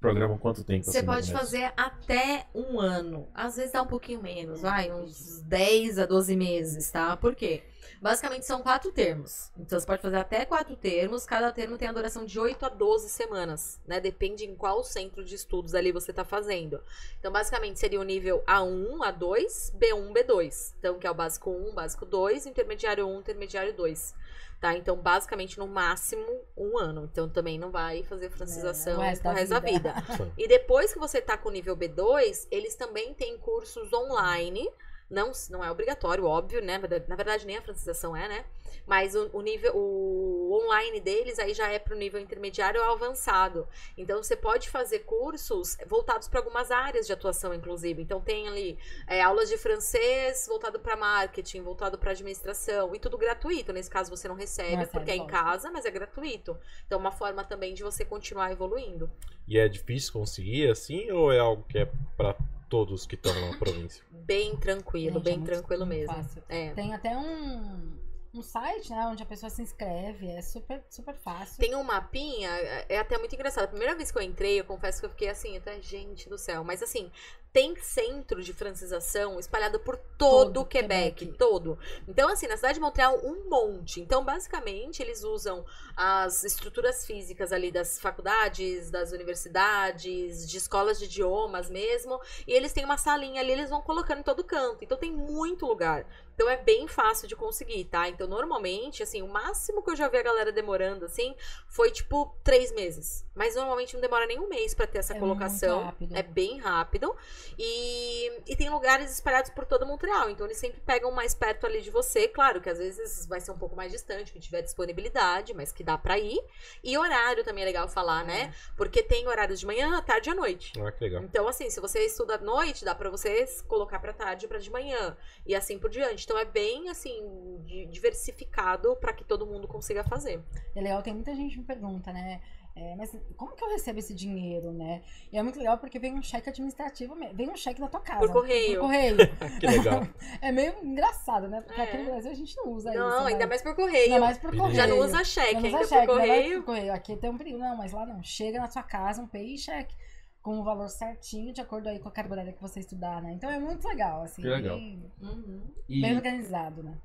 [0.00, 0.84] programam quanto tempo?
[0.84, 3.28] Você assim, pode fazer até um ano.
[3.34, 7.16] Às vezes dá um pouquinho menos, vai, uns 10 a 12 meses, tá?
[7.16, 7.62] Por quê?
[8.00, 9.50] Basicamente são quatro termos.
[9.58, 11.26] Então você pode fazer até quatro termos.
[11.26, 14.00] Cada termo tem a duração de 8 a 12 semanas, né?
[14.00, 16.80] Depende em qual centro de estudos ali você tá fazendo.
[17.18, 20.74] Então, basicamente, seria o nível A1, A2, B1, B2.
[20.78, 24.14] Então, que é o básico 1, básico 2, intermediário 1, intermediário 2.
[24.60, 24.74] Tá?
[24.76, 26.24] Então, basicamente, no máximo,
[26.56, 27.08] um ano.
[27.10, 29.92] Então, também não vai fazer francização É, pro da resto da vida.
[29.92, 30.32] vida.
[30.38, 34.68] E depois que você tá com o nível B2, eles também têm cursos online.
[35.10, 36.78] Não, não é obrigatório, óbvio, né?
[37.06, 38.44] Na verdade, nem a francização é, né?
[38.86, 43.66] Mas o, o nível, o online deles aí já é pro nível intermediário ou avançado.
[43.96, 48.02] Então você pode fazer cursos voltados para algumas áreas de atuação, inclusive.
[48.02, 53.18] Então tem ali é, aulas de francês voltado para marketing, voltado para administração e tudo
[53.18, 53.72] gratuito.
[53.72, 56.56] Nesse caso você não recebe, Não recebe, porque é em casa, mas é gratuito.
[56.86, 59.10] Então é uma forma também de você continuar evoluindo.
[59.46, 62.34] E é difícil conseguir assim, ou é algo que é pra
[62.68, 64.04] todos que estão na província?
[64.10, 66.14] Bem tranquilo, Gente, é bem muito- tranquilo muito mesmo.
[66.14, 66.42] fácil.
[66.48, 66.70] É.
[66.74, 67.98] Tem até um,
[68.34, 71.58] um site, né, onde a pessoa se inscreve, é super, super fácil.
[71.58, 72.50] Tem um mapinha,
[72.88, 73.64] é até muito engraçado.
[73.64, 76.36] A primeira vez que eu entrei, eu confesso que eu fiquei assim, até gente do
[76.38, 76.62] céu.
[76.62, 77.10] Mas assim,
[77.52, 81.38] tem centro de francização espalhado por todo, Todo o Quebec, Quebec.
[81.38, 81.78] todo.
[82.06, 84.00] Então, assim, na cidade de Montreal, um monte.
[84.00, 85.64] Então, basicamente, eles usam
[85.96, 92.20] as estruturas físicas ali das faculdades, das universidades, de escolas de idiomas mesmo.
[92.46, 94.84] E eles têm uma salinha ali, eles vão colocando em todo canto.
[94.84, 96.06] Então, tem muito lugar.
[96.34, 98.08] Então, é bem fácil de conseguir, tá?
[98.08, 101.34] Então, normalmente, assim, o máximo que eu já vi a galera demorando, assim,
[101.66, 103.24] foi tipo três meses.
[103.34, 105.92] Mas normalmente não demora nem um mês pra ter essa É colocação.
[106.12, 107.16] É bem rápido.
[107.58, 110.30] E, e tem lugares espalhados por todo Montreal.
[110.30, 112.28] Então eles sempre pegam mais perto ali de você.
[112.28, 115.82] Claro que às vezes vai ser um pouco mais distante, que tiver disponibilidade, mas que
[115.84, 116.38] dá pra ir.
[116.82, 118.52] E horário também é legal falar, né?
[118.76, 120.72] Porque tem horários de manhã, tarde e à noite.
[120.80, 121.22] Ah, que legal.
[121.22, 124.58] Então, assim, se você estuda à noite, dá pra você colocar pra tarde e pra
[124.58, 125.16] de manhã.
[125.46, 126.24] E assim por diante.
[126.24, 130.40] Então é bem, assim, di- diversificado pra que todo mundo consiga fazer.
[130.74, 132.40] É legal, tem muita gente que me pergunta, né?
[132.80, 135.02] É, mas como que eu recebo esse dinheiro, né?
[135.32, 138.00] E é muito legal porque vem um cheque administrativo, mesmo, vem um cheque da tua
[138.00, 138.20] casa.
[138.20, 138.74] Por correio.
[138.80, 139.16] Por correio.
[139.60, 140.06] Que legal.
[140.40, 141.60] é meio engraçado, né?
[141.60, 141.84] Porque É.
[141.84, 142.98] aqui no Brasil a gente não usa isso.
[142.98, 143.32] não, né?
[143.32, 144.04] ainda mais por correio.
[144.04, 144.76] Ainda mais por correio.
[144.76, 146.58] Já não usa cheque, Já não ainda usa cheque, por ainda mais correio.
[146.62, 146.92] por correio.
[146.94, 147.58] Aqui tem um perigo.
[147.58, 148.22] Não, mas lá não.
[148.22, 149.92] Chega na sua casa um paycheck
[150.40, 153.32] com o valor certinho, de acordo aí com a carga horária que você estudar, né?
[153.32, 154.40] Então é muito legal, assim.
[154.40, 154.76] Que legal.
[154.76, 155.62] Bem, Uhum.
[155.88, 156.96] E bem organizado, né?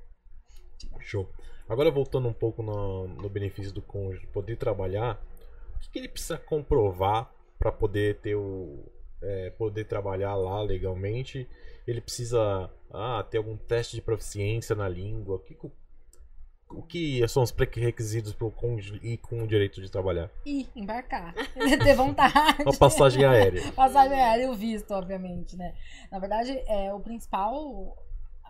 [1.00, 1.28] show.
[1.68, 5.20] Agora voltando um pouco no, no benefício do cônjuge poder trabalhar,
[5.84, 7.30] que, que ele precisa comprovar
[7.60, 8.84] para poder ter o
[9.22, 11.48] é, poder trabalhar lá legalmente?
[11.88, 15.36] Ele precisa ah, ter algum teste de proficiência na língua?
[15.36, 19.90] O que, o- que são os pré-requisitos para o cônjuge ir com o direito de
[19.92, 20.30] trabalhar?
[20.46, 21.34] E embarcar.
[21.84, 22.64] ter vontade.
[22.64, 23.72] Uma passagem aérea.
[23.74, 25.76] Passagem aérea e o visto, obviamente, né?
[26.12, 27.98] Na verdade, é, o principal,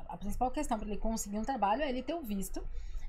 [0.07, 2.63] a principal questão para ele conseguir um trabalho é ele ter o visto.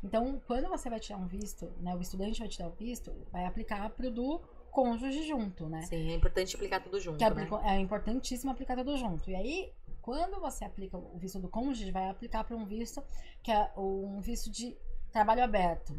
[0.05, 3.47] Então, quando você vai tirar um visto, né, o estudante vai tirar o visto, vai
[3.47, 4.39] aplicar pro do
[4.71, 5.83] cônjuge junto, né?
[5.83, 7.49] Sim, é importante aplicar tudo junto, Que é, né?
[7.65, 9.31] é importantíssimo aplicar tudo junto.
[9.31, 13.03] E aí, quando você aplica o visto do cônjuge, vai aplicar para um visto
[13.43, 14.77] que é um visto de
[15.13, 15.95] trabalho aberto,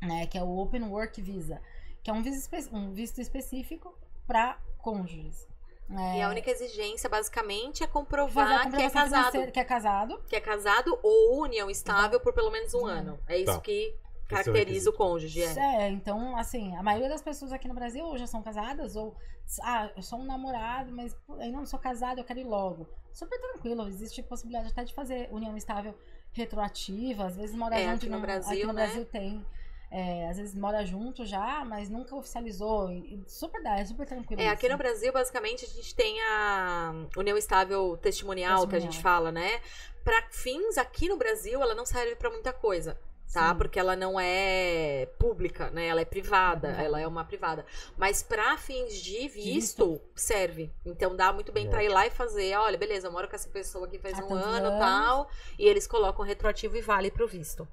[0.00, 0.26] né?
[0.26, 1.60] Que é o Open Work Visa,
[2.02, 3.98] que é um visto, um visto específico
[4.28, 5.47] para cônjuges.
[5.90, 9.50] É, E a única exigência, basicamente, é a comprovar que é casado.
[9.52, 10.22] que é casado.
[10.28, 13.18] Que é casado ou união estável por pelo menos um Um ano.
[13.26, 13.60] É isso Tá.
[13.60, 13.94] que
[14.28, 14.90] caracteriza requisito.
[14.90, 15.42] o cônjuge.
[15.42, 15.58] É.
[15.84, 19.16] É, então, assim, a maioria das pessoas aqui no Brasil ou já são casadas, ou,
[19.62, 22.86] ah, eu sou um namorado, mas ainda não sou casado, eu quero ir logo.
[23.10, 25.94] Super tranquilo, existe possibilidade até de fazer união estável
[26.32, 27.96] retroativa, às vezes mora É, junto.
[27.96, 28.84] aqui no não- Brasil, aqui no né?
[28.84, 29.44] Brasil tem.
[29.90, 32.90] É, às vezes mora junto já, mas nunca oficializou.
[32.90, 34.40] E, e super dá, é super tranquilo.
[34.42, 39.00] É, aqui no Brasil, basicamente, a gente tem a união estável testemunial, que a gente
[39.00, 39.60] fala, né?
[40.04, 42.98] Pra fins aqui no Brasil, ela não serve pra muita coisa.
[43.32, 43.50] Tá?
[43.50, 43.58] Sim.
[43.58, 45.86] Porque ela não é pública, né?
[45.86, 46.82] Ela é privada, É privada.
[46.86, 47.66] ela é uma privada.
[47.96, 50.72] Mas pra fins de visto, serve.
[50.84, 53.48] Então dá muito bem pra ir lá e fazer, olha, beleza, eu moro com essa
[53.50, 54.78] pessoa aqui faz Há um ano anos.
[54.80, 55.30] tal.
[55.58, 57.68] E eles colocam retroativo e vale pro visto.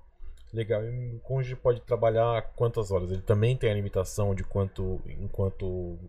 [0.56, 0.84] Legal.
[0.86, 3.12] E o cônjuge pode trabalhar quantas horas?
[3.12, 6.00] Ele também tem a limitação de quanto enquanto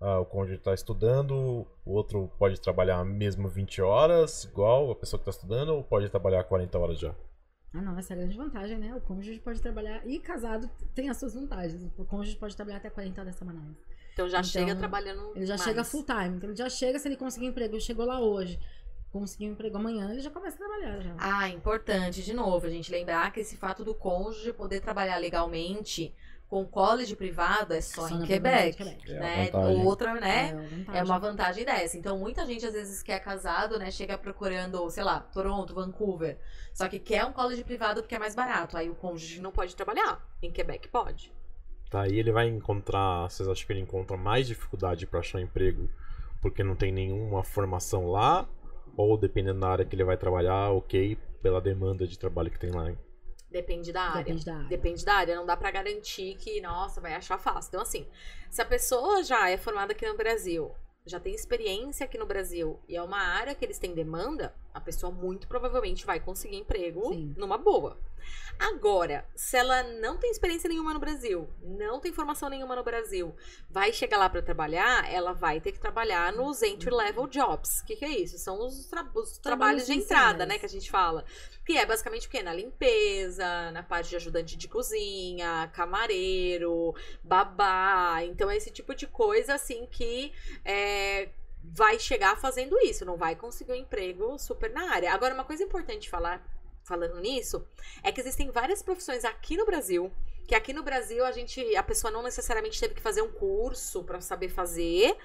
[0.00, 5.18] ah, o cônjuge está estudando, o outro pode trabalhar mesmo 20 horas, igual a pessoa
[5.22, 7.14] que está estudando, ou pode trabalhar 40 horas já?
[7.72, 8.94] Ah, não, essa é a grande vantagem, né?
[8.94, 10.06] O cônjuge pode trabalhar.
[10.06, 11.84] E casado tem as suas vantagens.
[11.96, 13.76] O cônjuge pode trabalhar até 40 horas semanais.
[14.12, 15.32] Então já Então, chega trabalhando.
[15.36, 15.62] Ele já mais.
[15.62, 16.36] chega full time.
[16.36, 18.58] Então ele já chega, se ele conseguir emprego, ele chegou lá hoje,
[19.20, 21.14] conseguiu um emprego amanhã, ele já começa a trabalhar já.
[21.18, 26.14] Ah, importante, de novo, a gente lembrar que esse fato do cônjuge poder trabalhar legalmente
[26.48, 28.76] com college privado é só, Só em Quebec.
[28.76, 29.12] Quebec.
[29.12, 29.50] É né?
[29.50, 29.84] vantagem.
[29.84, 30.48] Outra, né?
[30.48, 30.86] É, uma vantagem.
[30.94, 31.98] É uma vantagem dessa.
[31.98, 36.38] Então, muita gente, às vezes, que é casado, né, chega procurando, sei lá, Toronto, Vancouver.
[36.72, 38.76] Só que quer um college privado porque é mais barato.
[38.76, 40.24] Aí o cônjuge não pode trabalhar.
[40.40, 41.32] Em Quebec pode.
[41.90, 45.88] Tá, aí ele vai encontrar, vocês acham que ele encontra mais dificuldade para achar emprego
[46.40, 48.46] porque não tem nenhuma formação lá?
[48.96, 52.70] Ou dependendo da área que ele vai trabalhar, ok, pela demanda de trabalho que tem
[52.70, 52.90] lá?
[52.90, 52.98] hein?
[53.50, 54.24] Depende da área.
[54.24, 54.68] Depende da área.
[54.68, 57.68] Depende da área, não dá pra garantir que, nossa, vai achar fácil.
[57.68, 58.06] Então, assim,
[58.50, 60.74] se a pessoa já é formada aqui no Brasil,
[61.06, 64.80] já tem experiência aqui no Brasil e é uma área que eles têm demanda, a
[64.80, 67.34] pessoa muito provavelmente vai conseguir emprego Sim.
[67.36, 67.98] numa boa.
[68.58, 73.36] Agora, se ela não tem experiência nenhuma no Brasil, não tem formação nenhuma no Brasil,
[73.70, 77.80] vai chegar lá pra trabalhar, ela vai ter que trabalhar nos entry level jobs.
[77.80, 78.38] O que, que é isso?
[78.38, 81.24] São os, tra- os trabalhos de entrada, né, que a gente fala.
[81.64, 82.42] Que é basicamente o quê?
[82.42, 88.24] Na limpeza, na parte de ajudante de cozinha, camareiro, babá.
[88.24, 90.32] Então é esse tipo de coisa, assim, que
[90.64, 91.28] é,
[91.72, 93.04] vai chegar fazendo isso.
[93.04, 95.12] Não vai conseguir um emprego super na área.
[95.12, 96.44] Agora, uma coisa importante falar
[96.84, 97.66] falando nisso,
[98.00, 100.12] é que existem várias profissões aqui no Brasil
[100.46, 104.04] que aqui no Brasil a gente a pessoa não necessariamente teve que fazer um curso
[104.04, 105.16] para saber fazer,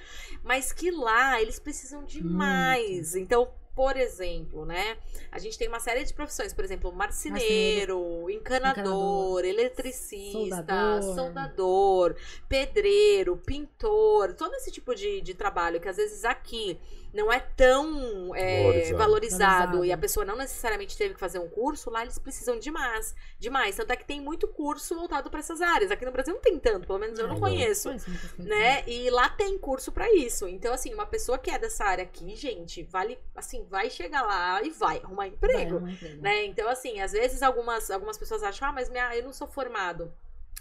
[0.44, 3.16] mas que lá eles precisam de mais.
[3.16, 4.95] Então, por exemplo, né?
[5.32, 11.15] A gente tem uma série de profissões, por exemplo, marceneiro, encanador, encanador, eletricista, soldador.
[11.15, 12.15] soldador.
[12.47, 16.79] pedreiro, pintor, todo esse tipo de, de trabalho que às vezes aqui
[17.13, 18.97] não é tão é, Valorizado.
[18.97, 22.71] valorizado, e a pessoa não necessariamente teve que fazer um curso, lá eles precisam de
[22.71, 23.75] mais, demais.
[23.75, 25.91] Tanto é que tem muito curso voltado para essas áreas.
[25.91, 27.41] Aqui no Brasil não tem tanto, pelo menos eu não Não.
[27.41, 28.45] conheço Conheço muitas coisas.
[28.45, 28.84] né?
[28.88, 30.47] E lá tem curso pra isso.
[30.47, 34.61] Então, assim, uma pessoa que é dessa área aqui, gente, vale, assim, vai chegar lá
[34.61, 36.22] e vai arrumar Vai, emprego, arrumar emprego.
[36.22, 36.45] né?
[36.45, 40.13] Então, assim, às vezes algumas, algumas pessoas acham, ah, mas minha, eu não sou formado.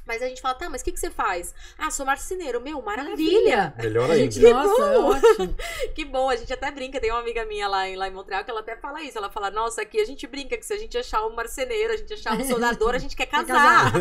[0.06, 1.54] Mas a gente fala, tá, mas o que, que você faz?
[1.78, 2.60] Ah, sou marceneiro.
[2.60, 3.72] Meu, maravilha!
[3.78, 4.30] Melhor A ainda.
[4.30, 5.56] gente, nossa, é ótimo.
[5.94, 6.98] Que bom, a gente até brinca.
[7.00, 9.18] Tem uma amiga minha lá em, lá em Montreal que ela até fala isso.
[9.18, 11.96] Ela fala, nossa, aqui a gente brinca que se a gente achar um marceneiro, a
[11.96, 13.92] gente achar um soldador, a gente quer casar.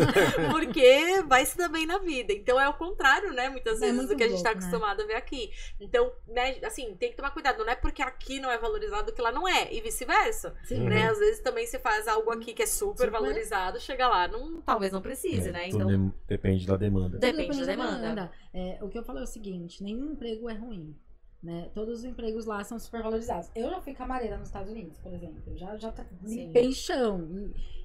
[0.50, 2.32] Porque vai se dar bem na vida.
[2.32, 3.48] Então é o contrário, né?
[3.48, 4.56] Muitas É vezes muito do que a gente tá né?
[4.58, 5.52] acostumado a ver aqui.
[5.80, 7.62] Então, né, assim, tem que tomar cuidado.
[7.64, 9.72] Não é porque aqui não é valorizado que lá não é.
[9.72, 10.54] E vice-versa.
[10.64, 10.80] Sim.
[10.82, 10.88] Uhum.
[10.88, 11.08] Né?
[11.08, 13.10] Às vezes também você faz algo aqui que é super, Super.
[13.10, 15.68] valorizado, chega lá, não, talvez não precise, É, né?
[15.70, 16.14] tudo Então.
[16.26, 17.10] depende da demanda.
[17.10, 18.32] Tudo Depende da demanda.
[18.52, 20.96] É, o que eu falo é o seguinte: nenhum emprego é ruim.
[21.42, 21.70] Né?
[21.74, 23.50] Todos os empregos lá são super valorizados.
[23.54, 25.42] Eu já fui camareira nos Estados Unidos, por exemplo.
[25.46, 25.90] Eu já, já
[26.26, 26.44] Sim.
[26.44, 27.26] limpei em chão.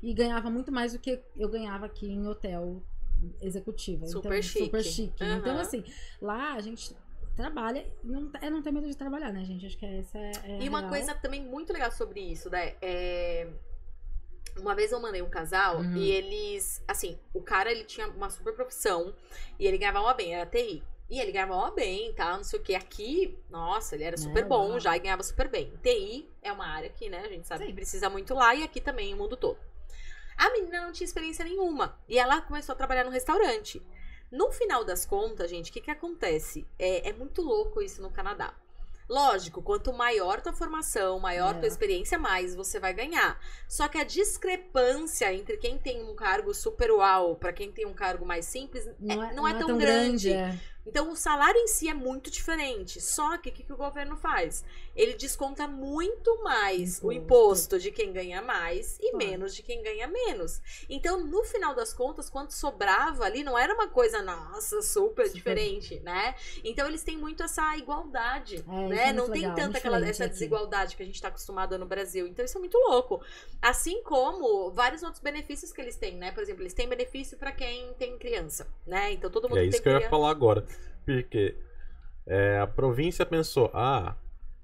[0.04, 2.84] E, e ganhava muito mais do que eu ganhava aqui em hotel
[3.42, 4.06] executiva.
[4.08, 4.66] Super então, chique.
[4.66, 5.24] Super chique.
[5.24, 5.38] Aham.
[5.38, 5.84] Então, assim,
[6.22, 6.94] lá a gente
[7.36, 7.86] trabalha.
[8.04, 9.66] Não, é não ter medo de trabalhar, né, gente?
[9.66, 10.32] Acho que essa é.
[10.44, 10.90] é a E uma real.
[10.90, 12.74] coisa também muito legal sobre isso, né?
[12.82, 13.48] É...
[14.58, 15.96] Uma vez eu mandei um casal Uhum.
[15.98, 19.14] e eles, assim, o cara ele tinha uma super profissão
[19.60, 20.82] e ele ganhava mó bem, era TI.
[21.10, 22.36] E ele ganhava mó bem, tá?
[22.36, 22.74] Não sei o que.
[22.74, 24.80] Aqui, nossa, ele era super É, bom uau.
[24.80, 25.72] já e ganhava super bem.
[25.84, 27.68] TI é uma área que, né, a gente sabe Sim.
[27.68, 29.60] que precisa muito lá e aqui também, o mundo todo.
[30.38, 31.98] A menina não tinha experiência nenhuma.
[32.10, 33.82] E ela começou a trabalhar no restaurante.
[34.32, 36.66] No final das contas, gente, o que, que acontece?
[36.80, 38.54] É, é muito louco isso no Canadá.
[39.08, 41.60] Lógico, quanto maior tua formação, maior É.
[41.60, 43.40] tua experiência, mais você vai ganhar.
[43.68, 47.94] Só que a discrepância entre quem tem um cargo super uau para quem tem um
[47.94, 50.32] cargo mais simples Não é, não é tão grande.
[50.34, 50.58] é.
[50.88, 53.00] então o salário em si é muito diferente.
[53.00, 54.64] Só que o que, que o governo faz?
[54.96, 57.78] Ele desconta muito mais o Imposto.
[57.78, 59.18] de quem ganha mais e Claro.
[59.18, 60.62] menos de quem ganha menos.
[60.90, 66.00] Então, no final das contas, quanto sobrava ali, não era uma coisa, nossa, super, diferente,
[66.02, 66.36] né?
[66.64, 69.10] Então eles têm muito essa igualdade, É, isso né?
[69.10, 70.34] é não tem legal, tanta aquela essa aqui.
[70.34, 72.28] desigualdade que a gente tá acostumado no Brasil.
[72.28, 73.22] Então isso é muito louco.
[73.62, 76.32] Assim como vários outros benefícios que eles têm, né?
[76.32, 79.12] Por exemplo, eles têm benefício pra quem tem criança, né?
[79.12, 80.66] Então todo mundo É que isso tem que eu ia falar agora.
[81.06, 81.56] Porque
[82.26, 84.16] é, a província pensou: ah,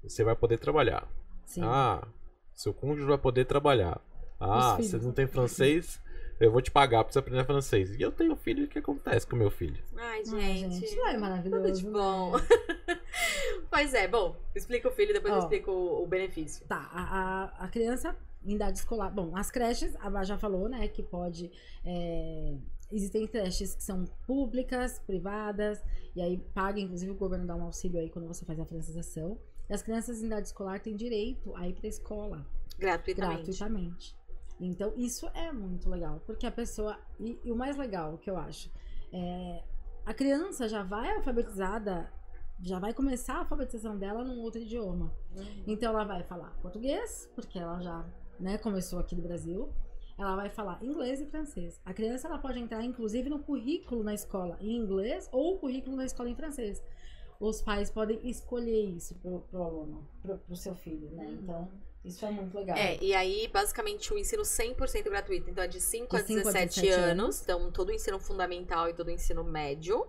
[0.02, 1.08] você vai poder trabalhar.
[1.44, 1.62] Sim.
[1.64, 2.06] Ah,
[2.54, 4.00] seu cônjuge vai poder trabalhar.
[4.38, 6.00] Ah, você não tem francês?
[6.40, 7.94] Eu vou te pagar pra você aprender francês.
[7.94, 9.80] E eu tenho filho, o que acontece com meu filho?
[9.96, 10.96] Ai, Ai, gente.
[10.96, 11.62] não é maravilhoso.
[11.62, 12.32] Tudo de bom.
[12.32, 12.98] né?
[13.70, 15.42] pois é, bom, explica o filho e depois eu Ó.
[15.42, 16.66] explico o, o benefício.
[16.66, 19.10] Tá, a, a, a criança em idade escolar.
[19.10, 21.50] Bom, as creches, a Vá já falou, né, que pode.
[21.84, 22.56] é,
[22.90, 25.80] existem creches que são públicas, privadas,
[26.16, 29.38] e aí paga, inclusive o governo dá um auxílio aí quando você faz a francização.
[29.70, 32.46] As crianças em idade escolar têm direito a ir pra escola
[32.78, 33.36] Gratuitamente.
[33.36, 34.16] gratuitamente.
[34.60, 36.98] Então, isso é muito legal, porque a pessoa.
[37.18, 38.70] E, e o mais legal que eu acho,
[39.12, 39.62] é,
[40.04, 42.12] a criança já vai alfabetizada,
[42.60, 45.12] já vai começar a alfabetização dela num outro idioma.
[45.66, 48.04] Então, ela vai falar português, porque ela já
[48.38, 49.68] né, começou aqui do Brasil.
[50.18, 51.80] Ela vai falar inglês e francês.
[51.84, 56.04] A criança ela pode entrar, inclusive, no currículo na escola em inglês ou currículo na
[56.04, 56.82] escola em francês.
[57.42, 61.26] Os pais podem escolher isso pro, pro aluno, pro, pro seu filho, né?
[61.42, 61.68] Então,
[62.04, 62.76] isso é muito legal.
[62.76, 65.50] É, e aí, basicamente, o ensino 100% gratuito.
[65.50, 67.42] Então, é de 5 a De 5 a 17, 17 anos.
[67.42, 70.06] Então, todo o ensino fundamental e todo o ensino médio.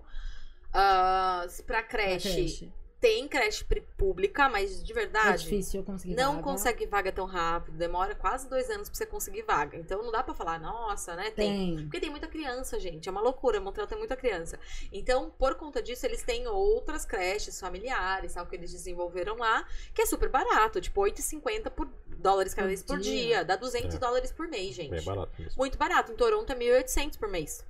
[0.72, 2.74] Ah, pra Pra creche, creche.
[3.04, 3.66] Tem creche
[3.98, 6.44] pública, mas de É verdade, difícil eu conseguir não vaga.
[6.44, 7.78] consegue vaga tão rápido.
[7.78, 9.78] Demora quase dois anos pra você conseguir vaga.
[9.78, 11.30] Então, não dá pra falar, nossa, né?
[11.32, 11.76] Tem.
[11.76, 11.84] Tem.
[11.84, 13.10] Porque tem muita criança, gente.
[13.10, 13.60] É uma loucura.
[13.60, 14.58] Montreal tem muita criança.
[14.90, 20.02] Então, por conta disso, eles têm outras creches familiares, tal, que eles desenvolveram lá, que
[20.02, 20.80] é super barato.
[20.80, 23.22] Tipo, 8,50 por dólares canadenses por Por dia.
[23.26, 23.44] dia.
[23.44, 24.00] Dá 200 É.
[24.00, 24.96] dólares por mês, gente.
[24.96, 25.58] É barato mesmo.
[25.58, 26.14] Muito barato.
[26.14, 27.66] Em Toronto é 1.800 por mês.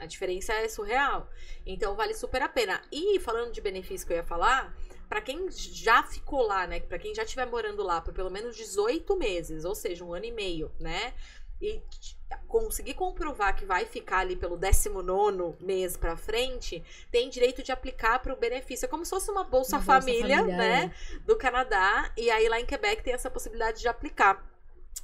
[0.00, 1.28] A diferença é surreal.
[1.64, 2.80] Então vale super a pena.
[2.90, 4.74] E falando de benefício que eu ia falar,
[5.08, 8.56] pra quem já ficou lá, né, Pra quem já estiver morando lá por pelo menos
[8.56, 11.14] 18 meses, ou seja, um ano e meio, né?
[11.60, 11.82] E
[12.46, 18.18] conseguir comprovar que vai ficar ali pelo 19 mês pra frente, tem direito de aplicar
[18.18, 18.84] pro benefício.
[18.84, 20.94] É como se fosse uma Bolsa, Uma Bolsa família, Família, né?
[21.24, 22.12] do Canadá.
[22.16, 24.44] E aí lá em Quebec tem essa possibilidade de aplicar.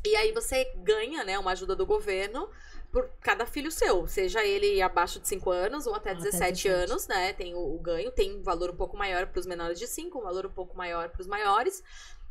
[0.05, 2.51] E aí você ganha, né, uma ajuda do governo
[2.93, 6.69] por cada filho seu, seja ele abaixo de 5 anos ou até Até 17 17.
[6.69, 7.33] anos, né?
[7.33, 10.19] Tem o, o ganho, tem um valor um pouco maior para os menores de 5,
[10.19, 11.83] um valor um pouco maior para os maiores.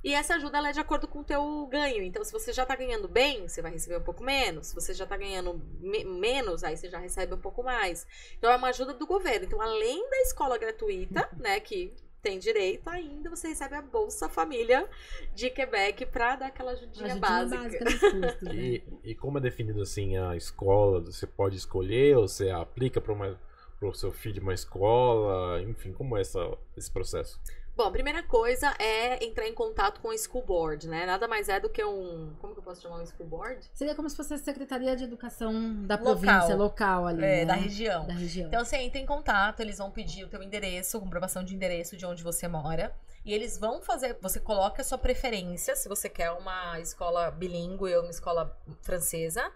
[0.04, 2.02] E essa ajuda ela é de acordo com o teu ganho.
[2.02, 4.68] Então, se você já tá ganhando bem, você vai receber um pouco menos.
[4.68, 8.08] Se você já tá ganhando me- menos, aí você já recebe um pouco mais.
[8.38, 9.46] Então, é uma ajuda do governo.
[9.46, 14.88] Então, além da escola gratuita, né, que tem direito, ainda você recebe a Bolsa Família
[15.34, 17.58] de Quebec pra dar aquela ajudinha, Ajudinha básica.
[17.64, 18.38] básica custos, né?
[18.54, 21.02] E, e como é definido assim a escola?
[21.02, 23.40] Você pode escolher ou você aplica para uma
[23.80, 25.60] para o seu filho uma escola?
[25.64, 27.40] Enfim, como é essa, esse processo?
[27.76, 31.06] Bom, a primeira coisa é entrar em contato com o school board, né?
[31.06, 32.36] Nada mais é do que um.
[32.40, 33.70] Como que eu posso chamar um school board?
[33.74, 35.54] Seria como se fosse a Secretaria de Educação
[35.86, 36.16] da Local.
[36.18, 37.46] província, local ali, É, né?
[37.46, 38.06] da região.
[38.06, 38.48] Da região.
[38.50, 42.06] Então você entra em contato, eles vão pedir o teu endereço, comprovação de endereço de
[42.06, 42.94] onde você mora.
[43.24, 47.96] E eles vão fazer, você coloca a sua preferência, se você quer uma escola bilíngue
[47.96, 49.50] ou uma escola francesa.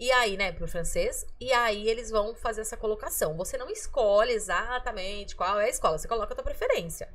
[0.00, 1.24] E aí, né, pro francês.
[1.38, 3.36] E aí eles vão fazer essa colocação.
[3.36, 7.08] Você não escolhe exatamente qual é a escola, você coloca a tua preferência.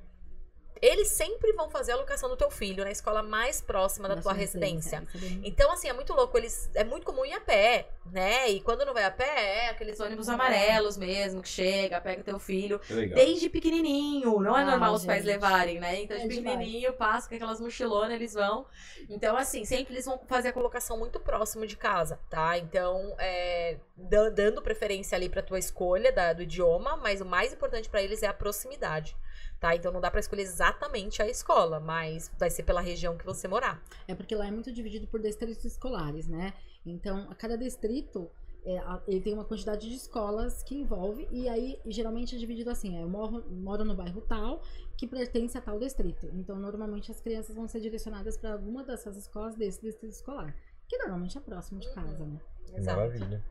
[0.81, 4.23] Eles sempre vão fazer a alocação do teu filho na escola mais próxima da, tua
[4.23, 5.03] sua residência.
[5.13, 6.37] isso é Então, assim, é muito louco.
[6.37, 8.49] Eles, é muito comum ir a pé, né?
[8.49, 12.39] E quando não vai a pé, é aqueles ônibus amarelos mesmo, que chega, pega teu
[12.39, 12.79] filho.
[12.89, 13.15] Legal.
[13.17, 14.39] Desde pequenininho.
[14.39, 15.33] Não é Ah, normal os pais gente.
[15.33, 16.01] levarem, né?
[16.01, 16.57] Então, É de demais.
[16.57, 18.65] pequenininho, passa com aquelas mochilonas, eles vão.
[19.09, 22.57] Então, assim, sempre eles vão fazer a colocação muito próximo de casa, tá?
[22.57, 27.53] Então, é, dan- dando preferência ali pra tua escolha da- do idioma, mas o mais
[27.53, 29.15] importante pra eles é a proximidade.
[29.59, 29.75] Tá?
[29.75, 33.47] Então não dá pra escolher exatamente a escola, mas vai ser pela região que você
[33.47, 33.81] morar.
[34.07, 36.53] É porque lá é muito dividido por distritos escolares, né?
[36.85, 38.29] Então, a cada distrito,
[38.63, 42.97] é, ele tem uma quantidade de escolas que envolve, e aí geralmente é dividido assim:
[42.97, 44.61] é, eu moro, moro no bairro tal,
[44.95, 46.29] que pertence a tal distrito.
[46.33, 50.55] Então, normalmente as crianças vão ser direcionadas para alguma dessas escolas desse distrito escolar,
[50.87, 52.39] que normalmente é próximo de casa, né?
[52.85, 53.43] Maravilha.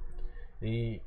[0.63, 1.01] E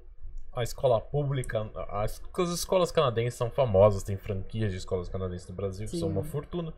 [0.54, 5.56] a escola pública, as, as escolas canadenses são famosas, tem franquias de escolas canadenses no
[5.56, 6.00] Brasil, que Sim.
[6.00, 6.74] são uma fortuna.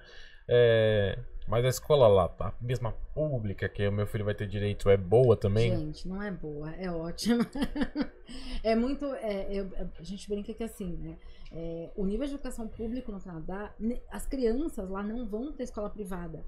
[0.47, 1.17] É,
[1.47, 2.47] mas a escola lá, tá?
[2.49, 5.75] A mesma pública que o meu filho vai ter direito é boa também?
[5.75, 7.45] Gente, não é boa, é ótima.
[8.63, 9.05] é muito.
[9.15, 11.17] é, eu- a gente brinca que assim, né?
[11.51, 13.73] é, o nível de educação público no Canadá,
[14.09, 16.43] as crianças lá não vão para escola privada.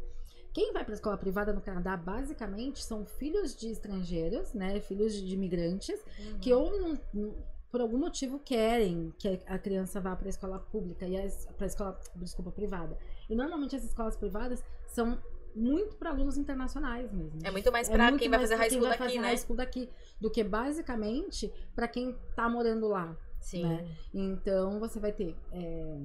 [0.53, 4.79] Quem vai para escola privada no Canadá, basicamente, são filhos de estrangeiros, né?
[4.81, 5.99] Filhos de imigrantes,
[6.39, 7.35] que ou não- não-
[7.71, 11.15] por algum motivo querem que a criança vá para a escola pública e
[11.57, 12.95] para a escola, desculpa, privada.
[13.27, 15.17] E normalmente as escolas privadas são
[15.55, 17.39] muito para alunos internacionais mesmo.
[17.43, 19.27] É muito mais É pra muito quem vai fazer pra high school daqui, né?
[19.27, 19.89] high school daqui,
[20.21, 23.17] do que basicamente para quem tá morando lá.
[23.39, 23.63] Sim.
[23.67, 23.87] né?
[24.13, 25.97] Então você vai ter é,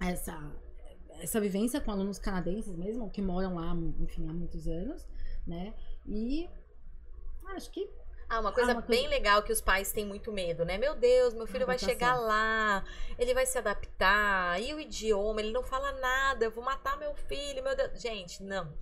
[0.00, 0.38] essa
[1.20, 5.06] essa vivência com alunos canadenses mesmo, que moram lá, enfim, há muitos anos,
[5.46, 5.74] né?
[6.06, 6.48] E
[7.54, 7.88] acho que
[8.28, 10.78] Ah, uma coisa uma coisa- bem legal que os pais têm muito medo, né?
[10.78, 12.84] Meu Deus, meu filho vai chegar lá,
[13.18, 17.12] ele vai se adaptar, e o idioma, ele não fala nada, eu vou matar meu
[17.14, 18.00] filho, meu Deus.
[18.00, 18.72] Gente, não.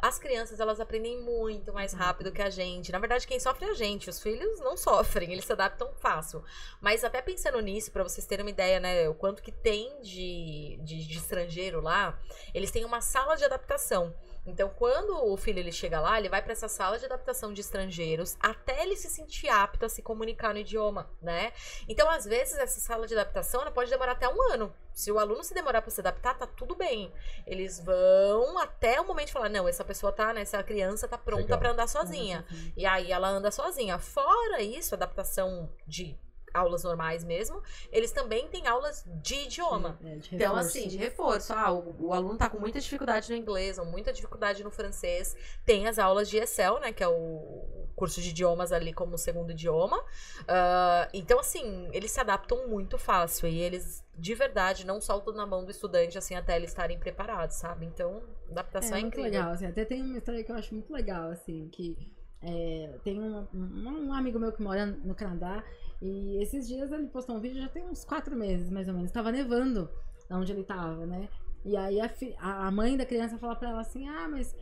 [0.00, 1.98] As crianças, elas aprendem muito mais Uhum.
[1.98, 2.92] rápido que a gente.
[2.92, 4.08] Na verdade, quem sofre é a gente.
[4.08, 6.42] Os filhos não sofrem, eles se adaptam fácil.
[6.80, 9.08] Mas até pensando nisso, pra vocês terem uma ideia, né?
[9.08, 12.16] O quanto que tem de, de, de estrangeiro lá,
[12.54, 14.14] eles têm uma sala de adaptação.
[14.48, 17.60] Então, quando o filho ele chega lá, ele vai para essa sala de adaptação de
[17.60, 21.52] estrangeiros até ele se sentir apto a se comunicar no idioma, né?
[21.88, 24.72] Então, às vezes, essa sala de adaptação ela pode demorar até um ano.
[24.92, 27.12] Se o aluno se demorar para se adaptar, tá tudo bem.
[27.46, 30.40] Eles vão até o momento de falar: não, essa pessoa tá, né?
[30.40, 32.44] Essa criança tá pronta para andar sozinha.
[32.76, 33.98] E aí ela anda sozinha.
[33.98, 36.18] Fora isso, adaptação de
[36.52, 39.98] aulas normais mesmo, eles também têm aulas de idioma.
[40.04, 41.52] É, de Então, assim, de reforço.
[41.52, 45.36] Ah, o, o aluno tá com muita dificuldade no inglês ou muita dificuldade no francês.
[45.64, 46.92] Tem as aulas de ESL, né?
[46.92, 50.02] Que é o curso de idiomas ali como segundo idioma.
[50.46, 53.48] Ah, então, assim, eles se adaptam muito fácil.
[53.48, 57.56] E eles, de verdade, não soltam na mão do estudante, assim, até eles estarem preparados,
[57.56, 57.86] sabe?
[57.86, 59.40] Então, adaptação é, é muito incrível.
[59.40, 61.96] legal, assim, até tem uma história que eu acho muito legal, assim, que
[62.40, 65.64] é, tem um, um, um amigo meu que mora no Canadá
[66.00, 69.10] e esses dias ele postou um vídeo já tem uns quatro meses, mais ou menos,
[69.10, 69.90] tava nevando
[70.30, 71.28] onde ele tava, né?
[71.64, 74.54] E aí a, a mãe da criança fala pra ela assim, ah, mas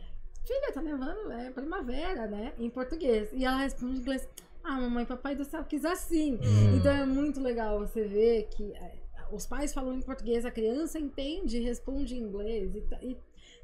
[0.45, 2.53] filha, tá nevando, é primavera, né?
[2.57, 3.29] Em português.
[3.33, 4.27] E ela responde em inglês,
[4.63, 6.35] ah, mamãe, papai do céu quis assim.
[6.35, 6.77] Hum.
[6.77, 8.95] Então é muito legal você ver que é,
[9.31, 13.17] os pais falam em português, a criança entende, responde em inglês e tá, e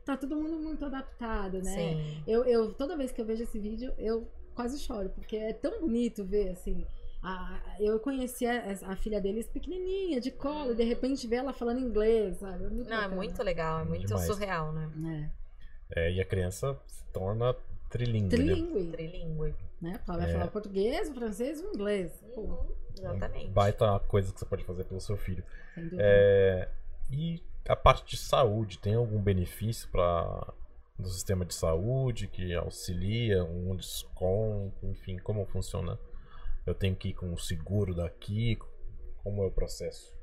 [0.06, 1.76] tá todo mundo muito adaptado, né?
[1.76, 2.24] Sim.
[2.28, 5.80] Eu, eu toda vez que eu vejo esse vídeo, eu quase choro, porque é tão
[5.80, 6.86] bonito ver assim.
[7.24, 8.52] A, eu conhecia
[8.86, 12.66] a, a filha deles pequenininha, de colo, e de repente ver ela falando inglês, sabe?
[12.66, 13.16] É muito Não, é bacana.
[13.16, 14.26] muito legal, é muito Demais.
[14.28, 15.32] surreal, né?
[15.96, 16.06] É.
[16.08, 17.56] É, e a criança se torna
[17.90, 18.44] Trilingue, né?
[18.56, 19.56] Trilingue, Trilingue.
[19.82, 20.00] né?
[20.08, 20.34] Ela vai É.
[20.34, 22.12] falar português, o francês e o inglês.
[22.36, 22.58] Uhum,
[22.98, 23.50] exatamente.
[23.52, 25.44] Baita coisa que você pode fazer pelo seu filho.
[25.76, 26.04] sem dúvida.
[26.04, 26.70] É,
[27.12, 30.54] e a parte de saúde, tem algum benefício para
[31.00, 35.98] do sistema de saúde que auxilia, um desconto, enfim, como funciona?
[36.66, 38.58] Eu tenho que ir com o seguro daqui,
[39.24, 40.16] como é o processo?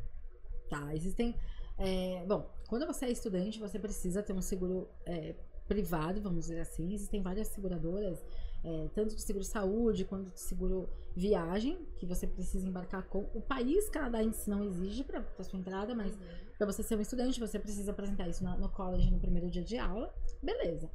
[0.68, 1.34] Tá, existem.
[1.78, 5.34] é, bom, quando você é estudante, você precisa ter um seguro é,
[5.66, 6.93] privado, vamos dizer assim.
[6.95, 8.24] Existem várias seguradoras,
[8.64, 13.28] é, tanto de seguro saúde quanto de seguro viagem, que você precisa embarcar com.
[13.34, 16.16] O país canadense não exige para sua entrada, mas
[16.57, 19.64] para você ser um estudante, você precisa apresentar isso na- no college no primeiro dia
[19.64, 20.14] de aula.
[20.43, 20.91] Beleza.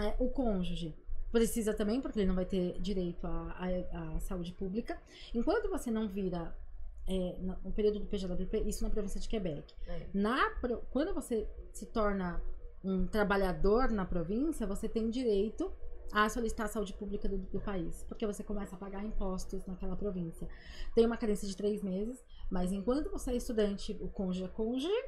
[0.00, 0.94] É, o cônjuge
[1.34, 4.96] precisa também, porque ele não vai ter direito à, à- à saúde pública.
[5.34, 6.56] Enquanto você não vira
[7.08, 9.74] é, no período do PJWP, isso na província de Quebec.
[9.88, 10.06] É.
[10.14, 10.38] Na,
[10.90, 12.40] quando você se torna
[12.82, 15.70] um trabalhador na província, você tem direito
[16.12, 19.96] a solicitar a saúde pública do, do país, porque você começa a pagar impostos naquela
[19.96, 20.46] província.
[20.94, 25.04] Tem uma carência de três meses, mas enquanto você é estudante, o cônjuge é cônjuge,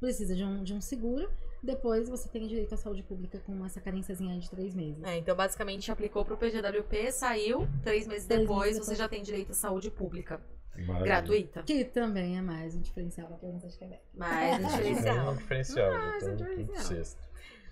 [0.00, 1.28] precisa de um, de um seguro,
[1.62, 5.02] depois você tem direito à saúde pública com essa carênciazinha de três meses.
[5.04, 8.98] É, então basicamente aplicou pro PGWP, saiu, três meses Três depois meses você depois.
[8.98, 10.40] já tem direito à saúde pública.
[10.74, 11.04] Maravilha.
[11.04, 11.62] Gratuita.
[11.64, 14.02] Que também é mais um diferencial da província de Quebec.
[14.20, 15.30] É diferencial.
[15.32, 17.22] um diferencial, é um tem um quinto, diferencial.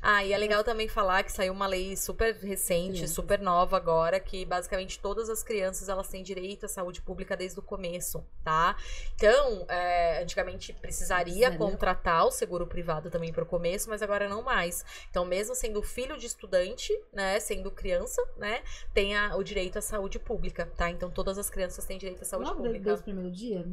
[0.02, 3.06] Ah, e é legal também falar que saiu uma lei super recente, Sim.
[3.06, 7.58] super nova agora, que basicamente todas as crianças elas têm direito à saúde pública desde
[7.58, 8.76] o começo, tá?
[9.14, 11.58] Então, é, antigamente precisaria Precisaria.
[11.58, 14.84] contratar o seguro privado também para o começo, mas agora não mais.
[15.10, 18.62] Então, mesmo sendo filho de estudante, né, sendo criança, né,
[18.94, 20.88] tem a- o direito à saúde pública, tá?
[20.90, 22.84] Então, todas as crianças têm direito à saúde Logo pública.
[22.84, 23.64] desde o primeiro dia,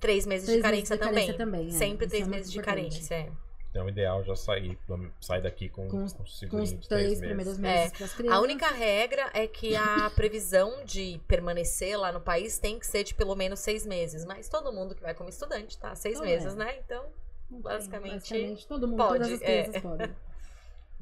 [0.00, 1.36] Três meses Três de carência, meses de carência também.
[1.36, 1.78] também, é.
[1.78, 3.14] Sempre Isso três é meses de carência.
[3.14, 3.30] é.
[3.74, 4.78] Então, o ideal é já sair,
[5.20, 6.18] sair daqui com, Com os- com
[6.48, 7.90] com os três três primeiros meses.
[8.14, 8.30] crianças.
[8.32, 13.02] A única regra é que a previsão de permanecer lá no país tem que ser
[13.02, 14.24] de pelo menos seis meses.
[14.24, 15.92] Mas todo mundo que vai como estudante, tá?
[15.96, 16.56] Seis Então, meses, é.
[16.56, 16.78] né?
[16.84, 17.02] Então,
[17.50, 19.80] Não tem, basicamente, basicamente todo mundo, pode, todas as é.
[19.80, 20.16] podem.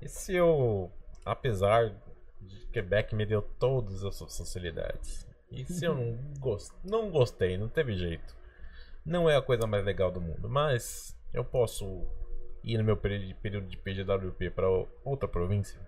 [0.00, 0.90] E se eu,
[1.26, 1.94] apesar
[2.40, 7.58] de Quebec me deu todas as suas facilidades, e se eu não, gos- não gostei,
[7.58, 8.34] não teve jeito,
[9.04, 12.06] não é a coisa mais legal do mundo, mas eu posso
[12.64, 14.68] ir no meu período, de PGWP para
[15.04, 15.80] outra província?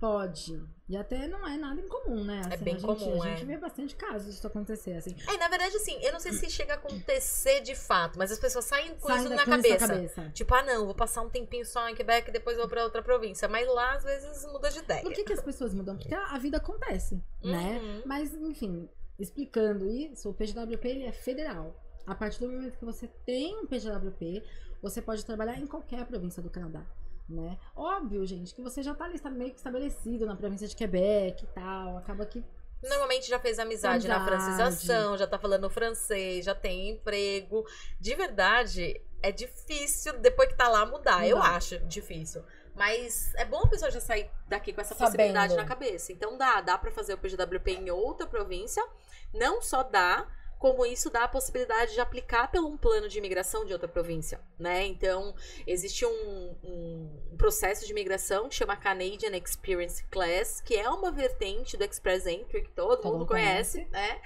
[0.00, 0.62] Pode.
[0.86, 2.42] E até não é nada incomum, né?
[2.50, 3.44] É Assim, bem a gente, comum, A gente é.
[3.46, 5.16] vê bastante casos disso acontecer, assim.
[5.26, 8.38] É, na verdade, assim, eu não sei se chega a acontecer de fato, mas as
[8.38, 9.88] pessoas saem com Sai isso na cabeça.
[9.88, 10.30] cabeça.
[10.34, 13.02] Tipo, ah, não, vou passar um tempinho só em Quebec e depois vou pra outra
[13.02, 13.48] província.
[13.48, 15.00] Mas lá, às vezes, muda de ideia.
[15.00, 15.96] Por que, que as pessoas mudam?
[15.96, 17.80] Porque a vida acontece, né?
[17.82, 18.02] Uhum.
[18.04, 18.86] Mas, enfim,
[19.18, 21.80] explicando isso, o PGWP ele é federal.
[22.06, 24.42] A partir do momento que você tem um PGWP,
[24.84, 26.82] você pode trabalhar em qualquer província do Canadá.
[27.26, 27.58] Né?
[27.74, 31.42] Óbvio, gente, que você já tá ali está meio que estabelecido na província de Quebec
[31.42, 31.96] e tal.
[31.96, 32.44] Acaba que
[32.82, 37.64] Normalmente já fez amizade, na francização, já tá falando francês, já tem emprego.
[37.98, 41.26] De verdade, é difícil depois que tá lá mudar.
[41.26, 42.44] Eu acho difícil.
[42.74, 45.12] Mas é bom a pessoa já sair daqui com essa Sabendo.
[45.12, 46.12] possibilidade na cabeça.
[46.12, 48.86] Então dá, dá pra fazer o PGWP em outra província.
[49.32, 50.26] Não só dá,
[50.64, 54.40] como isso dá a possibilidade de aplicar pelo um plano de imigração de outra província,
[54.58, 54.86] né?
[54.86, 55.34] Então,
[55.66, 61.76] existe um, um processo de imigração que chama Canadian Experience Class, que é uma vertente
[61.76, 64.22] do Express Entry que todo, Todo mundo mundo conhece, né?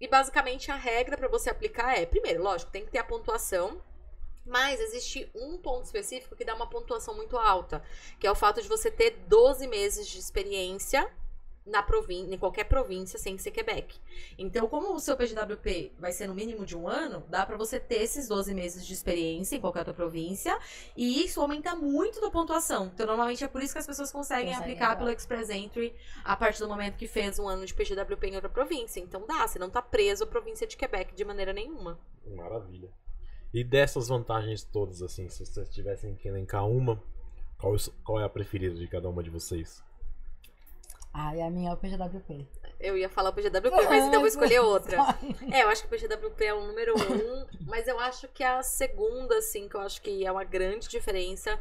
[0.00, 3.80] E basicamente a regra para você aplicar é, primeiro, lógico, tem que ter a pontuação
[4.46, 7.82] mas existe um ponto específico que dá uma pontuação muito alta,
[8.20, 11.10] que é o fato de você ter 12 meses de experiência
[11.66, 13.98] na província, em qualquer província sem ser Quebec.
[14.36, 17.80] Então, como o seu PGWP vai ser no mínimo de um ano, dá pra você
[17.80, 20.58] ter esses 12 meses de experiência em qualquer outra província,
[20.96, 22.90] e isso aumenta muito a pontuação.
[22.94, 24.96] Então, normalmente é por isso que as pessoas conseguem Conseguem, aplicar é.
[24.96, 25.94] pelo Express Entry
[26.24, 29.00] a partir do momento que fez um ano de PGWP em outra província.
[29.00, 31.98] Então, dá, você não tá preso à província de Quebec de maneira nenhuma.
[32.26, 32.90] Maravilha.
[33.52, 37.00] E dessas vantagens todas, assim, se vocês tivessem que elencar uma,
[37.56, 39.83] qual, qual é a preferida de cada uma de vocês?
[41.14, 42.44] Ai, a minha é o PGWP.
[42.80, 44.98] Eu ia falar o PGWP, mas então eu vou escolher outra.
[45.50, 48.62] É, eu acho que o PGWP é o número um, mas eu acho que a
[48.64, 51.56] segunda, assim, que eu acho que é uma grande diferença,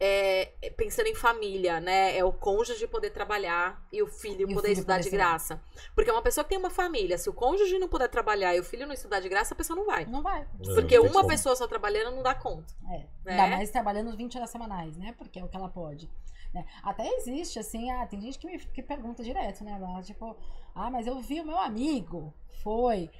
[0.00, 2.16] é é pensando em família, né?
[2.16, 5.16] É o cônjuge poder trabalhar e o filho E o poder filho estudar poder de
[5.16, 5.60] graça.
[5.94, 8.64] Porque uma pessoa que tem uma família, se o cônjuge não puder trabalhar e o
[8.64, 10.06] filho não estudar de graça, a pessoa não vai.
[10.06, 10.46] Não vai.
[10.74, 11.28] Porque Não uma como.
[11.28, 12.74] pessoa só trabalhando não dá conta.
[12.90, 12.98] É.
[13.24, 13.40] Né?
[13.40, 15.14] Ainda mais trabalhando 20 horas semanais, né?
[15.18, 16.10] Porque é o que ela pode.
[16.56, 16.66] Né?
[16.82, 19.78] Até existe, assim, ah, tem gente que me que pergunta direto, né?
[20.02, 20.36] Tipo,
[20.74, 22.32] ah, mas eu vi o meu amigo
[22.62, 23.10] foi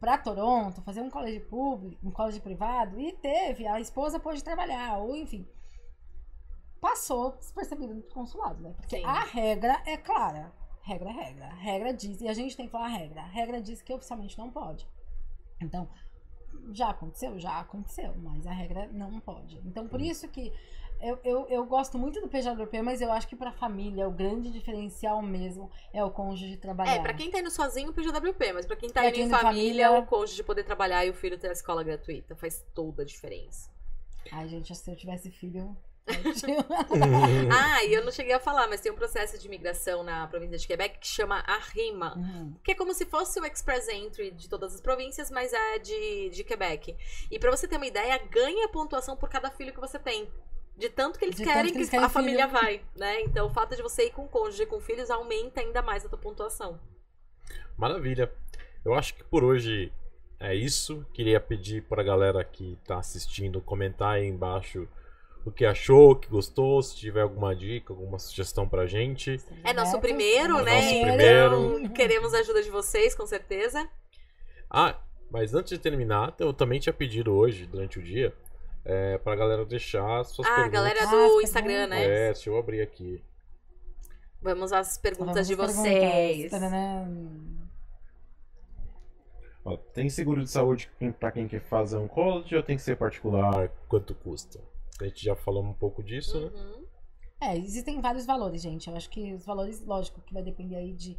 [0.00, 4.98] pra Toronto fazer um colégio público, um colégio privado e teve, a esposa pôde trabalhar,
[4.98, 5.46] ou enfim.
[6.80, 8.74] passou despercebido no consulado, né?
[8.76, 9.04] Porque Sim.
[9.04, 10.52] a regra é clara.
[10.82, 11.48] Regra é regra.
[11.54, 13.20] Regra diz, e a gente tem que falar a regra.
[13.22, 14.88] A regra diz que oficialmente não pode.
[15.60, 15.88] Então,
[16.72, 17.38] já aconteceu?
[17.38, 19.58] Já aconteceu, mas a regra não pode.
[19.64, 20.52] Então, por isso que
[21.00, 24.50] eu, eu, eu gosto muito do PJWP, mas eu acho que pra família o grande
[24.50, 26.94] diferencial mesmo é o cônjuge trabalhar.
[26.96, 29.28] É, pra quem tá indo sozinho, PJWP, mas pra quem tá Pra indo quem em
[29.30, 32.64] tem família, família- o cônjuge poder trabalhar e o filho ter a escola gratuita faz
[32.74, 33.70] toda a diferença.
[34.32, 35.76] Ai, gente, se eu tivesse filho.
[37.52, 40.58] Ah, e eu não cheguei a falar, mas tem um processo de imigração na província
[40.58, 42.14] de Quebec que chama a RIMA.
[42.16, 42.54] Uhum.
[42.62, 46.30] Que é como se fosse o Express Entry de todas as províncias, mas é de,
[46.30, 46.96] de Quebec.
[47.30, 50.28] E pra você ter uma ideia, ganha pontuação por cada filho que você tem.
[50.76, 52.60] De tanto que eles querem tanto que que, eles querem a família filho.
[52.60, 53.22] vai, né?
[53.22, 56.08] Então o fato de você ir com cônjuge e com filhos aumenta ainda mais a
[56.08, 56.78] tua pontuação.
[57.76, 58.32] Maravilha.
[58.84, 59.92] Eu acho que por hoje
[60.38, 61.04] é isso.
[61.12, 64.86] Queria pedir para a galera que tá assistindo comentar aí embaixo
[65.44, 69.40] o que achou, o que gostou, se tiver alguma dica, alguma sugestão pra gente.
[69.62, 71.48] É nosso primeiro, É né?
[71.48, 73.88] nosso Então queremos a ajuda de vocês, com certeza.
[74.68, 74.98] Ah,
[75.30, 78.34] mas antes de terminar, eu também tinha pedido hoje, durante o dia,
[78.88, 80.72] é, pra galera deixar suas Ah, a perguntas.
[80.72, 82.04] galera Ah, do as Instagram, né?
[82.04, 83.22] É, deixa eu abrir aqui.
[84.40, 86.50] Vamos às perguntas Vamos de vocês.
[86.50, 86.50] perguntas.
[86.52, 87.08] Tadadã.
[89.64, 92.96] Ó, tem seguro de saúde pra quem quer fazer um college ou tem que ser
[92.96, 93.68] particular?
[93.88, 94.60] Quanto custa?
[95.00, 96.50] A gente já falou um pouco disso, né?
[96.54, 96.86] Uhum.
[97.40, 98.88] É, existem vários valores, gente.
[98.88, 101.18] Eu acho que os valores, lógico, que vai depender aí de,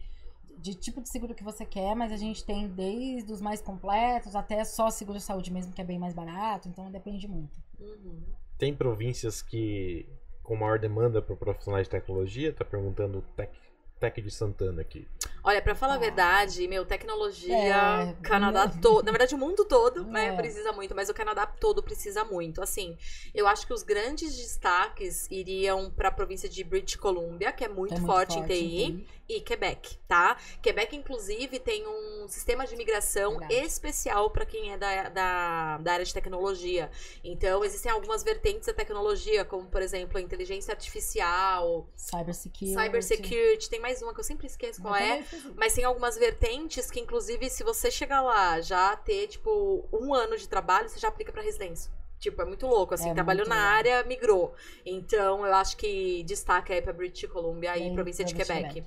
[0.60, 4.36] de tipo de seguro que você quer, mas a gente tem desde os mais completos
[4.36, 7.60] até só seguro saúde mesmo, que é bem mais barato, então depende muito.
[7.80, 8.22] Uhum.
[8.58, 10.08] Tem províncias que
[10.44, 13.52] com maior demanda para profissionais de tecnologia, tá perguntando o Tec,
[14.00, 15.08] Tec de Santana aqui.
[15.44, 16.00] Olha, pra falar a Ah.
[16.00, 18.80] verdade, meu, tecnologia, É, Canadá né?
[18.82, 20.36] todo, na verdade o mundo todo, né, É.
[20.36, 22.62] precisa muito, mas o Canadá todo precisa muito.
[22.62, 22.98] Assim,
[23.34, 27.96] eu acho que os grandes destaques iriam pra província de British Columbia, que é muito,
[27.96, 30.38] É forte, em TI, e Quebec, tá?
[30.62, 33.56] Quebec, inclusive, tem um sistema de imigração Verdade.
[33.56, 36.90] especial para quem é da, da, da área de tecnologia.
[37.24, 42.74] Então, existem algumas vertentes da tecnologia, como, por exemplo, a inteligência artificial, Cybersecurity.
[42.74, 43.70] cybersecurity.
[43.70, 45.24] Tem mais uma que eu sempre esqueço qual é.
[45.56, 50.38] Mas tem algumas vertentes que, inclusive, se você chegar lá já ter, tipo, um ano
[50.38, 51.90] de trabalho, você já aplica pra residência.
[52.20, 53.72] Tipo, é muito louco, assim, É trabalhou na legal.
[53.72, 54.54] área, migrou.
[54.86, 58.84] Então, eu acho que destaca aí pra British Columbia e Tem província de Quebec.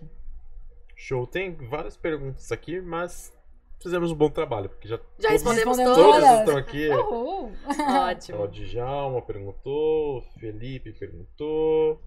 [0.96, 3.32] Show, tem várias perguntas aqui, mas
[3.82, 6.22] fizemos um bom trabalho, porque já Já todos- respondemos Respondemos todas?
[6.28, 6.88] todos estão aqui.
[6.90, 7.53] Uhul.
[7.66, 8.42] Ó, Ótimo.
[8.42, 11.98] o Djalma perguntou, o Felipe perguntou,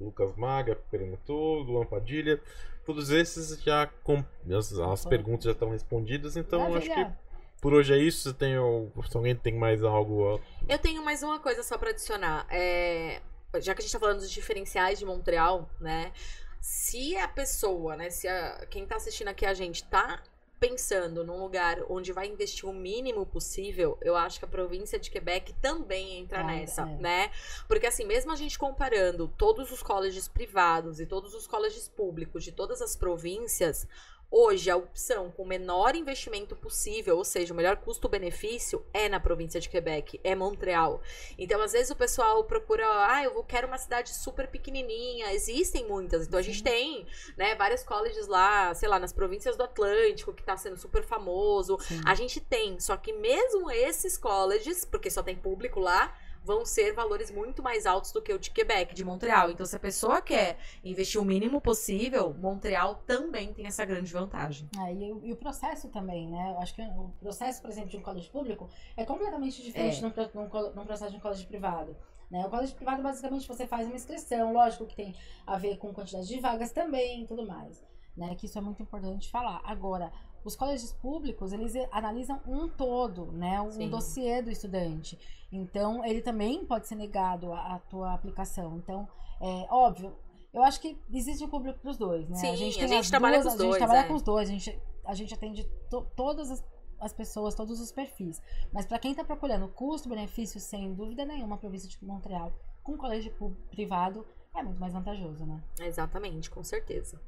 [0.00, 2.40] Lucas Maga perguntou, o Luan Padilha.
[2.84, 4.24] Todos esses já com
[4.56, 7.18] as, as perguntas já estão respondidas, então acho que Maravilha.
[7.60, 8.30] por hoje é isso.
[8.30, 10.38] Se, tem, o- se alguém tem mais algo, ó,
[10.68, 12.46] Eu tenho mais uma coisa só pra adicionar.
[12.50, 13.20] É,
[13.60, 16.12] já que a gente tá falando dos diferenciais de Montreal, né?
[16.60, 18.08] Se a pessoa, né?
[18.10, 20.22] Se a- quem tá assistindo aqui a gente tá
[20.58, 25.10] pensando num lugar onde vai investir o mínimo possível, eu acho que a província de
[25.10, 26.96] Quebec também entra Ah, nessa, é.
[26.96, 27.30] né?
[27.66, 32.42] Porque assim, mesmo a gente comparando todos os colleges privados e todos os colleges públicos
[32.44, 33.86] de todas as províncias,
[34.30, 39.18] Hoje, a opção com o menor investimento possível, ou seja, o melhor custo-benefício, é na
[39.18, 41.00] província de Quebec, é Montreal.
[41.38, 45.32] Então, às vezes, o pessoal procura, ah, eu vou- quero uma cidade super pequenininha.
[45.32, 46.26] Existem muitas.
[46.26, 47.06] Então, a gente tem,
[47.38, 51.78] né, várias colleges lá, sei lá, nas províncias do Atlântico, que tá sendo super famoso.
[51.80, 52.02] Sim.
[52.04, 56.14] A gente tem, só que mesmo esses colleges, porque só tem público lá,
[56.48, 59.50] vão ser valores muito mais altos do que o de Quebec, de Montreal.
[59.50, 64.66] Então, se a pessoa quer investir o mínimo possível, Montreal também tem essa grande vantagem.
[64.82, 66.52] É, e, o- e o processo também, né?
[66.54, 70.46] Eu acho que o processo, por exemplo, de um colégio público é completamente diferente É.
[70.48, 71.94] colo- num processo de um colégio privado.
[72.30, 72.46] Né?
[72.46, 75.14] O colégio privado, basicamente, você faz uma inscrição, lógico que tem
[75.46, 77.86] a ver com quantidade de vagas também e tudo mais.
[78.16, 78.34] Né?
[78.34, 79.60] Que isso é muito importante falar.
[79.64, 80.10] Agora,
[80.44, 83.60] os colégios públicos, eles analisam um todo, né?
[83.60, 83.88] Um Sim.
[83.88, 85.18] dossiê do estudante.
[85.52, 88.76] Então, ele também pode ser negado a, a tua aplicação.
[88.76, 89.08] Então,
[89.40, 90.14] é óbvio,
[90.52, 92.36] eu acho que existe um público para os dois, né?
[92.36, 94.08] Sim, a tem gente as trabalha duas- com os A gente dois, trabalha é.
[94.08, 96.64] com os dois, a gente, a gente atende to- todas as,
[97.00, 98.40] as pessoas, todos os perfis.
[98.72, 103.30] Mas para quem está procurando custo-benefício, sem dúvida nenhuma, a província de Montreal, com colégio
[103.32, 105.62] pú- privado, é muito mais vantajoso, né?
[105.80, 107.20] Exatamente, com certeza.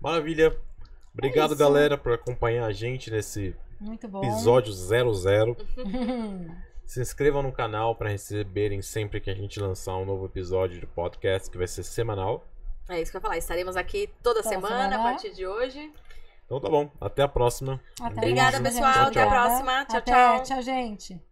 [0.00, 0.58] Maravilha.
[1.16, 4.22] Obrigado, É galera, por acompanhar a gente nesse Muito bom.
[4.22, 5.56] episódio 00.
[6.84, 10.86] Se inscrevam no canal para receberem sempre que a gente lançar um novo episódio do
[10.86, 12.46] podcast, que vai ser semanal.
[12.88, 13.36] É isso que eu ia falar.
[13.38, 14.96] Estaremos aqui toda Toda semana, semana.
[14.96, 15.92] a partir de hoje.
[16.44, 16.88] Então tá bom.
[17.00, 17.80] Até a próxima.
[18.00, 18.92] Até Obrigada, pessoal.
[19.06, 19.18] gente.
[19.18, 19.84] Até a próxima.
[19.86, 20.12] Tchau, Até.
[20.12, 20.42] tchau.
[20.44, 21.26] Tchau, gente.